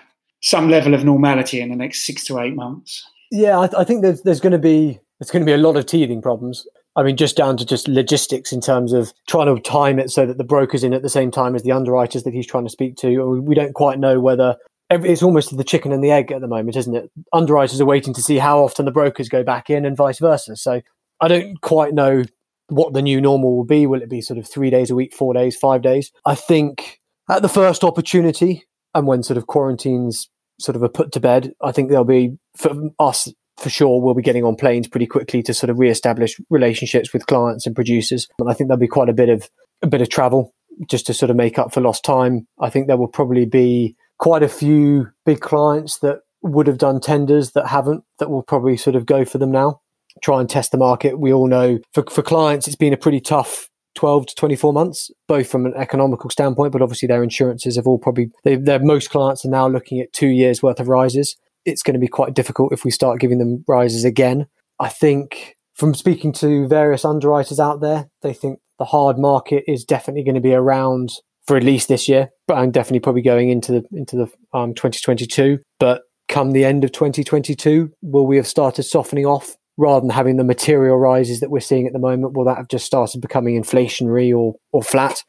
some 0.48 0.70
level 0.70 0.94
of 0.94 1.04
normality 1.04 1.60
in 1.60 1.70
the 1.70 1.76
next 1.76 2.06
six 2.06 2.24
to 2.26 2.40
eight 2.40 2.56
months? 2.56 3.06
Yeah, 3.32 3.60
I, 3.60 3.68
th- 3.68 3.80
I 3.80 3.84
think 3.84 4.02
there's, 4.02 4.22
there's 4.22 4.40
going 4.40 4.54
to 4.54 4.60
be 4.60 5.00
there's 5.20 5.32
going 5.32 5.42
to 5.42 5.46
be 5.46 5.54
a 5.54 5.58
lot 5.58 5.76
of 5.76 5.86
teething 5.86 6.22
problems. 6.22 6.66
I 6.96 7.04
mean, 7.04 7.18
just 7.18 7.36
down 7.36 7.58
to 7.58 7.66
just 7.66 7.88
logistics 7.88 8.52
in 8.52 8.62
terms 8.62 8.94
of 8.94 9.14
trying 9.28 9.54
to 9.54 9.62
time 9.62 10.00
it 10.00 10.10
so 10.10 10.26
that 10.26 10.38
the 10.38 10.44
broker's 10.44 10.84
in 10.84 10.94
at 10.94 11.02
the 11.02 11.10
same 11.10 11.32
time 11.32 11.56
as 11.56 11.64
the 11.64 11.72
underwriters 11.72 12.24
that 12.24 12.34
he's 12.34 12.48
trying 12.48 12.64
to 12.64 12.72
speak 12.72 12.96
to. 12.98 13.42
We 13.42 13.56
don't 13.56 13.74
quite 13.74 14.00
know 14.00 14.20
whether 14.20 14.56
it's 14.90 15.22
almost 15.22 15.56
the 15.56 15.64
chicken 15.64 15.92
and 15.92 16.04
the 16.04 16.12
egg 16.12 16.32
at 16.32 16.42
the 16.42 16.48
moment, 16.48 16.76
isn't 16.76 16.96
it? 16.96 17.12
Underwriters 17.34 17.82
are 17.82 17.86
waiting 17.86 18.14
to 18.14 18.22
see 18.22 18.38
how 18.38 18.64
often 18.64 18.86
the 18.86 18.92
brokers 18.92 19.30
go 19.30 19.44
back 19.44 19.70
in 19.70 19.86
and 19.86 19.98
vice 19.98 20.20
versa. 20.20 20.56
So 20.56 20.82
I 21.20 21.28
don't 21.28 21.60
quite 21.62 21.94
know 21.94 22.24
what 22.70 22.94
the 22.94 23.02
new 23.02 23.20
normal 23.22 23.58
will 23.58 23.66
be. 23.66 23.86
Will 23.86 24.02
it 24.02 24.10
be 24.10 24.22
sort 24.22 24.40
of 24.40 24.48
three 24.48 24.70
days 24.70 24.90
a 24.90 24.96
week, 24.96 25.14
four 25.14 25.34
days, 25.34 25.56
five 25.56 25.82
days? 25.82 26.12
I 26.26 26.36
think 26.36 27.00
at 27.30 27.42
the 27.42 27.50
first 27.50 27.84
opportunity 27.84 28.64
and 28.96 29.06
when 29.06 29.24
sort 29.24 29.38
of 29.38 29.48
quarantines 29.48 30.30
sort 30.60 30.76
of 30.76 30.84
are 30.84 30.89
put 30.89 31.12
to 31.13 31.20
bed, 31.20 31.54
I 31.62 31.72
think 31.72 31.89
there'll 31.89 32.06
be 32.06 32.38
for 32.56 32.74
us 33.00 33.28
for 33.58 33.70
sure 33.70 34.00
we'll 34.00 34.13
be 34.13 34.22
getting 34.22 34.43
on 34.43 34.56
planes 34.56 34.88
pretty 34.88 35.08
quickly 35.08 35.41
to 35.43 35.54
sort 35.54 35.70
of 35.70 35.80
re-establish 35.80 36.39
relationships 36.50 37.12
with 37.12 37.26
clients 37.26 37.65
and 37.65 37.76
producers. 37.76 38.28
And 38.39 38.50
I 38.50 38.54
think 38.54 38.67
there'll 38.67 38.80
be 38.80 38.88
quite 38.88 39.10
a 39.10 39.13
bit 39.13 39.30
of 39.30 39.50
a 39.82 39.88
bit 39.88 40.02
of 40.02 40.10
travel 40.10 40.54
just 40.89 41.08
to 41.08 41.13
sort 41.13 41.30
of 41.30 41.36
make 41.36 41.58
up 41.58 41.74
for 41.74 41.82
lost 41.82 42.06
time. 42.06 42.48
I 42.60 42.70
think 42.70 42.88
there 42.88 42.98
will 42.98 43.08
probably 43.08 43.46
be 43.46 43.96
quite 44.20 44.43
a 44.43 44.50
few 44.50 45.10
big 45.26 45.39
clients 45.39 46.00
that 46.00 46.20
would 46.41 46.67
have 46.67 46.78
done 46.78 47.00
tenders 47.00 47.52
that 47.52 47.67
haven't 47.67 48.04
that 48.20 48.30
will 48.30 48.43
probably 48.43 48.78
sort 48.78 48.96
of 48.96 49.06
go 49.06 49.26
for 49.26 49.38
them 49.39 49.52
now. 49.52 49.82
Try 50.24 50.39
and 50.39 50.50
test 50.50 50.72
the 50.72 50.78
market. 50.78 51.20
We 51.20 51.34
all 51.34 51.48
know 51.48 51.80
for, 51.93 52.04
for 52.10 52.22
clients 52.22 52.67
it's 52.67 52.76
been 52.76 52.93
a 52.93 52.98
pretty 52.98 53.22
tough 53.22 53.70
12 53.98 54.28
to 54.28 54.36
24 54.36 54.72
months, 54.72 55.12
both 55.28 55.50
from 55.50 55.66
an 55.66 55.74
economical 55.76 56.30
standpoint, 56.30 56.72
but 56.72 56.82
obviously 56.82 57.08
their 57.08 57.24
insurances 57.24 57.76
have 57.76 57.88
all 57.88 57.98
probably, 57.98 58.30
they, 58.46 58.56
their 58.56 58.80
most 58.80 59.10
clients 59.10 59.44
are 59.44 59.50
now 59.50 59.68
looking 59.68 60.00
at 60.00 60.14
two 60.14 60.30
years 60.30 60.64
worth 60.64 60.80
of 60.80 60.88
rises 60.88 61.36
it's 61.68 61.84
going 61.84 61.94
to 61.94 62.00
be 62.00 62.08
quite 62.08 62.34
difficult 62.34 62.72
if 62.72 62.86
we 62.86 62.92
start 62.92 63.20
giving 63.20 63.38
them 63.38 63.64
rises 63.68 64.06
again. 64.06 64.48
I 64.80 64.88
think 64.88 65.56
from 65.76 65.94
speaking 65.94 66.32
to 66.34 66.66
various 66.68 67.04
underwriters 67.04 67.60
out 67.60 67.82
there, 67.82 68.08
they 68.22 68.34
think 68.34 68.60
the 68.80 68.86
hard 68.86 69.20
market 69.20 69.66
is 69.68 69.84
definitely 69.84 70.24
going 70.24 70.36
to 70.36 70.42
be 70.42 70.54
around 70.54 71.12
for 71.46 71.58
at 71.58 71.64
least 71.64 71.90
this 71.90 72.08
year, 72.08 72.30
but 72.48 72.58
I'm 72.58 72.72
definitely 72.72 73.02
probably 73.02 73.22
going 73.22 73.50
into 73.50 73.74
the 73.74 73.86
into 73.92 74.16
the 74.16 74.58
um, 74.58 74.74
2022. 74.74 75.60
But 75.80 76.04
come 76.30 76.52
the 76.52 76.66
end 76.66 76.84
of 76.84 76.92
2022, 76.94 77.92
will 78.02 78.28
we 78.28 78.38
have 78.38 78.48
started 78.48 78.84
softening 78.84 79.26
off 79.26 79.56
rather 79.78 80.02
than 80.02 80.10
having 80.10 80.38
the 80.38 80.44
material 80.44 80.98
rises 80.98 81.40
that 81.40 81.52
we're 81.52 81.60
seeing 81.60 81.88
at 81.88 81.94
the 81.94 82.00
moment? 82.00 82.34
Will 82.34 82.46
that 82.46 82.58
have 82.58 82.68
just 82.68 82.86
started 82.86 83.22
becoming 83.22 83.62
inflationary 83.62 84.36
or 84.36 84.56
or 84.72 84.84
flat? 84.84 85.24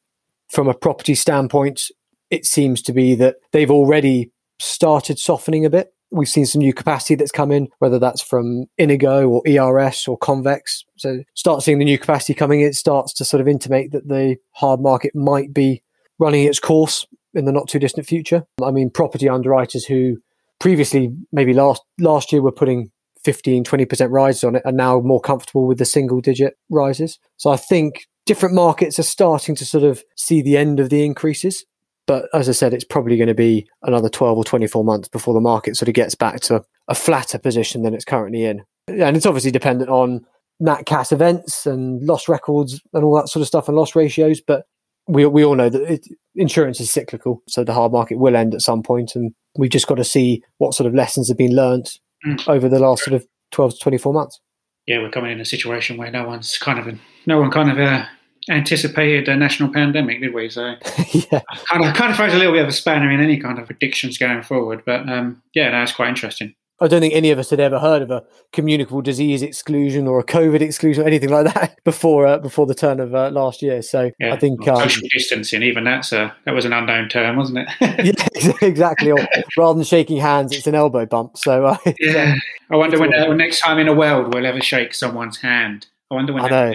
From 0.48 0.68
a 0.68 0.74
property 0.74 1.14
standpoint, 1.14 1.90
it 2.30 2.46
seems 2.46 2.82
to 2.82 2.92
be 2.92 3.14
that 3.16 3.36
they've 3.52 3.70
already 3.70 4.30
started 4.58 5.18
softening 5.18 5.64
a 5.64 5.70
bit. 5.70 5.92
We've 6.10 6.28
seen 6.28 6.46
some 6.46 6.60
new 6.60 6.72
capacity 6.72 7.14
that's 7.16 7.30
come 7.30 7.52
in, 7.52 7.68
whether 7.80 7.98
that's 7.98 8.22
from 8.22 8.64
Inigo 8.78 9.28
or 9.28 9.42
ERS 9.46 10.08
or 10.08 10.16
Convex. 10.16 10.84
So 10.96 11.22
start 11.34 11.62
seeing 11.62 11.78
the 11.78 11.84
new 11.84 11.98
capacity 11.98 12.32
coming 12.32 12.60
in, 12.60 12.68
it 12.68 12.74
starts 12.74 13.12
to 13.14 13.26
sort 13.26 13.42
of 13.42 13.48
intimate 13.48 13.92
that 13.92 14.08
the 14.08 14.36
hard 14.52 14.80
market 14.80 15.14
might 15.14 15.52
be 15.52 15.82
running 16.18 16.44
its 16.44 16.58
course 16.58 17.06
in 17.34 17.44
the 17.44 17.52
not 17.52 17.68
too 17.68 17.78
distant 17.78 18.06
future. 18.06 18.44
I 18.62 18.70
mean, 18.70 18.90
property 18.90 19.28
underwriters 19.28 19.84
who 19.84 20.16
previously, 20.60 21.14
maybe 21.30 21.52
last 21.52 21.82
last 21.98 22.32
year, 22.32 22.42
were 22.42 22.52
putting 22.52 22.90
15, 23.28 23.62
20% 23.62 24.10
rises 24.10 24.42
on 24.42 24.56
it 24.56 24.62
are 24.64 24.72
now 24.72 25.00
more 25.00 25.20
comfortable 25.20 25.66
with 25.66 25.76
the 25.76 25.84
single 25.84 26.18
digit 26.18 26.56
rises. 26.70 27.18
So 27.36 27.50
I 27.50 27.58
think 27.58 28.06
different 28.24 28.54
markets 28.54 28.98
are 28.98 29.02
starting 29.02 29.54
to 29.56 29.66
sort 29.66 29.84
of 29.84 30.02
see 30.16 30.40
the 30.40 30.56
end 30.56 30.80
of 30.80 30.88
the 30.88 31.04
increases. 31.04 31.66
But 32.06 32.30
as 32.32 32.48
I 32.48 32.52
said, 32.52 32.72
it's 32.72 32.86
probably 32.86 33.18
going 33.18 33.28
to 33.28 33.34
be 33.34 33.68
another 33.82 34.08
12 34.08 34.38
or 34.38 34.44
24 34.44 34.82
months 34.82 35.08
before 35.08 35.34
the 35.34 35.42
market 35.42 35.76
sort 35.76 35.90
of 35.90 35.94
gets 35.94 36.14
back 36.14 36.40
to 36.40 36.64
a 36.88 36.94
flatter 36.94 37.38
position 37.38 37.82
than 37.82 37.92
it's 37.92 38.06
currently 38.06 38.46
in. 38.46 38.62
And 38.86 39.14
it's 39.14 39.26
obviously 39.26 39.50
dependent 39.50 39.90
on 39.90 40.24
nat 40.58 40.84
cat 40.84 41.12
events 41.12 41.66
and 41.66 42.02
loss 42.02 42.30
records 42.30 42.80
and 42.94 43.04
all 43.04 43.14
that 43.16 43.28
sort 43.28 43.42
of 43.42 43.46
stuff 43.46 43.68
and 43.68 43.76
loss 43.76 43.94
ratios. 43.94 44.40
But 44.40 44.64
we, 45.06 45.26
we 45.26 45.44
all 45.44 45.54
know 45.54 45.68
that 45.68 45.82
it, 45.82 46.08
insurance 46.34 46.80
is 46.80 46.90
cyclical. 46.90 47.42
So 47.46 47.62
the 47.62 47.74
hard 47.74 47.92
market 47.92 48.18
will 48.18 48.36
end 48.36 48.54
at 48.54 48.62
some 48.62 48.82
point, 48.82 49.14
And 49.14 49.34
we've 49.58 49.68
just 49.68 49.86
got 49.86 49.96
to 49.96 50.04
see 50.04 50.42
what 50.56 50.72
sort 50.72 50.86
of 50.86 50.94
lessons 50.94 51.28
have 51.28 51.36
been 51.36 51.54
learned 51.54 51.90
mm. 52.26 52.48
over 52.48 52.68
the 52.68 52.78
last 52.78 53.04
sort 53.04 53.14
of 53.14 53.26
12 53.52 53.72
to 53.72 53.78
24 53.78 54.12
months. 54.12 54.40
Yeah, 54.86 54.98
we're 54.98 55.10
coming 55.10 55.32
in 55.32 55.40
a 55.40 55.44
situation 55.44 55.96
where 55.96 56.10
no 56.10 56.26
one's 56.26 56.56
kind 56.56 56.78
of, 56.78 56.98
no 57.26 57.38
one 57.38 57.50
kind 57.50 57.70
of 57.70 57.78
uh, 57.78 58.06
anticipated 58.48 59.28
a 59.28 59.36
national 59.36 59.72
pandemic, 59.72 60.20
did 60.20 60.32
we? 60.32 60.48
So 60.48 60.74
yeah, 61.12 61.40
kind 61.66 61.84
of 61.84 61.94
kind 61.94 62.10
of 62.10 62.16
throws 62.16 62.32
a 62.32 62.38
little 62.38 62.52
bit 62.52 62.62
of 62.62 62.68
a 62.68 62.72
spanner 62.72 63.10
in 63.10 63.20
any 63.20 63.38
kind 63.38 63.58
of 63.58 63.66
predictions 63.66 64.18
going 64.18 64.42
forward. 64.42 64.82
But 64.84 65.08
um, 65.08 65.42
yeah, 65.54 65.70
that's 65.70 65.92
quite 65.92 66.08
interesting. 66.08 66.54
I 66.80 66.86
don't 66.86 67.00
think 67.00 67.14
any 67.14 67.30
of 67.32 67.38
us 67.38 67.50
had 67.50 67.58
ever 67.58 67.78
heard 67.78 68.02
of 68.02 68.10
a 68.10 68.24
communicable 68.52 69.02
disease 69.02 69.42
exclusion 69.42 70.06
or 70.06 70.20
a 70.20 70.24
COVID 70.24 70.60
exclusion 70.60 71.02
or 71.02 71.06
anything 71.06 71.30
like 71.30 71.52
that 71.52 71.76
before 71.84 72.26
uh, 72.26 72.38
before 72.38 72.66
the 72.66 72.74
turn 72.74 73.00
of 73.00 73.14
uh, 73.14 73.30
last 73.30 73.62
year. 73.62 73.82
So 73.82 74.12
yeah. 74.20 74.32
I 74.32 74.38
think 74.38 74.66
um, 74.68 74.76
social 74.76 75.08
distancing, 75.12 75.62
even 75.62 75.84
that's 75.84 76.12
a 76.12 76.34
that 76.44 76.54
was 76.54 76.64
an 76.64 76.72
unknown 76.72 77.08
term, 77.08 77.36
wasn't 77.36 77.68
it? 77.68 77.68
yeah, 78.40 78.52
exactly. 78.62 79.10
Or 79.10 79.18
rather 79.56 79.76
than 79.76 79.84
shaking 79.84 80.18
hands, 80.18 80.52
it's 80.52 80.68
an 80.68 80.76
elbow 80.76 81.04
bump. 81.04 81.36
So 81.36 81.66
uh, 81.66 81.78
yeah, 81.98 82.36
I 82.70 82.76
wonder 82.76 82.98
when 83.00 83.12
uh, 83.12 83.32
next 83.34 83.60
time 83.60 83.78
in 83.78 83.88
a 83.88 83.94
world 83.94 84.32
we'll 84.32 84.46
ever 84.46 84.60
shake 84.60 84.94
someone's 84.94 85.38
hand. 85.38 85.86
I 86.10 86.14
wonder 86.14 86.32
when. 86.32 86.44
I 86.44 86.48
know. 86.48 86.74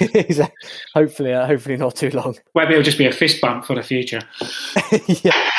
exactly. 0.00 0.70
Hopefully, 0.94 1.32
uh, 1.32 1.46
hopefully 1.46 1.76
not 1.76 1.96
too 1.96 2.10
long. 2.10 2.36
Maybe 2.54 2.72
it'll 2.72 2.82
just 2.82 2.98
be 2.98 3.06
a 3.06 3.12
fist 3.12 3.40
bump 3.40 3.64
for 3.64 3.74
the 3.74 3.82
future. 3.82 4.20
yeah, 5.06 5.50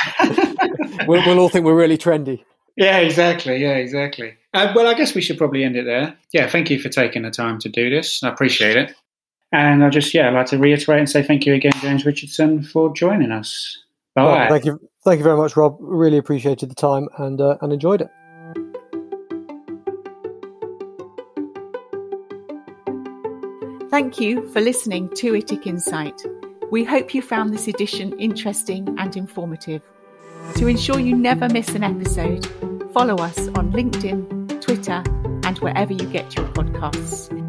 we'll, 1.08 1.23
we'll 1.25 1.39
all 1.39 1.49
think 1.49 1.65
we're 1.65 1.75
really 1.75 1.97
trendy. 1.97 2.43
Yeah, 2.75 2.97
exactly. 2.97 3.57
Yeah, 3.57 3.75
exactly. 3.75 4.35
Uh, 4.53 4.73
well, 4.75 4.88
I 4.88 4.93
guess 4.93 5.15
we 5.15 5.21
should 5.21 5.38
probably 5.38 5.63
end 5.63 5.75
it 5.75 5.85
there. 5.85 6.15
Yeah, 6.33 6.49
thank 6.49 6.69
you 6.69 6.79
for 6.79 6.89
taking 6.89 7.21
the 7.21 7.31
time 7.31 7.59
to 7.59 7.69
do 7.69 7.89
this. 7.89 8.21
I 8.23 8.29
appreciate 8.29 8.75
it. 8.75 8.93
And 9.51 9.83
I 9.83 9.89
just, 9.89 10.13
yeah, 10.13 10.27
I'd 10.27 10.33
like 10.33 10.47
to 10.47 10.57
reiterate 10.57 10.99
and 10.99 11.09
say 11.09 11.23
thank 11.23 11.45
you 11.45 11.53
again, 11.53 11.71
James 11.79 12.05
Richardson, 12.05 12.61
for 12.61 12.93
joining 12.93 13.31
us. 13.31 13.81
Bye. 14.13 14.23
Well, 14.23 14.49
thank 14.49 14.65
you, 14.65 14.89
thank 15.03 15.19
you 15.19 15.23
very 15.23 15.38
much, 15.38 15.55
Rob. 15.55 15.77
Really 15.79 16.17
appreciated 16.17 16.69
the 16.69 16.75
time 16.75 17.07
and 17.17 17.39
uh, 17.39 17.57
and 17.61 17.71
enjoyed 17.71 18.01
it. 18.01 18.09
Thank 23.89 24.19
you 24.19 24.45
for 24.49 24.59
listening 24.59 25.07
to 25.15 25.33
ITIC 25.33 25.67
Insight. 25.67 26.21
We 26.69 26.83
hope 26.83 27.13
you 27.13 27.21
found 27.21 27.53
this 27.53 27.69
edition 27.69 28.17
interesting 28.19 28.93
and 28.99 29.15
informative. 29.15 29.81
To 30.55 30.67
ensure 30.67 30.99
you 30.99 31.15
never 31.15 31.49
miss 31.49 31.69
an 31.69 31.84
episode, 31.84 32.45
follow 32.93 33.15
us 33.17 33.47
on 33.49 33.71
LinkedIn, 33.73 34.62
Twitter, 34.62 35.03
and 35.43 35.58
wherever 35.60 35.93
you 35.93 36.05
get 36.08 36.36
your 36.36 36.47
podcasts. 36.49 37.44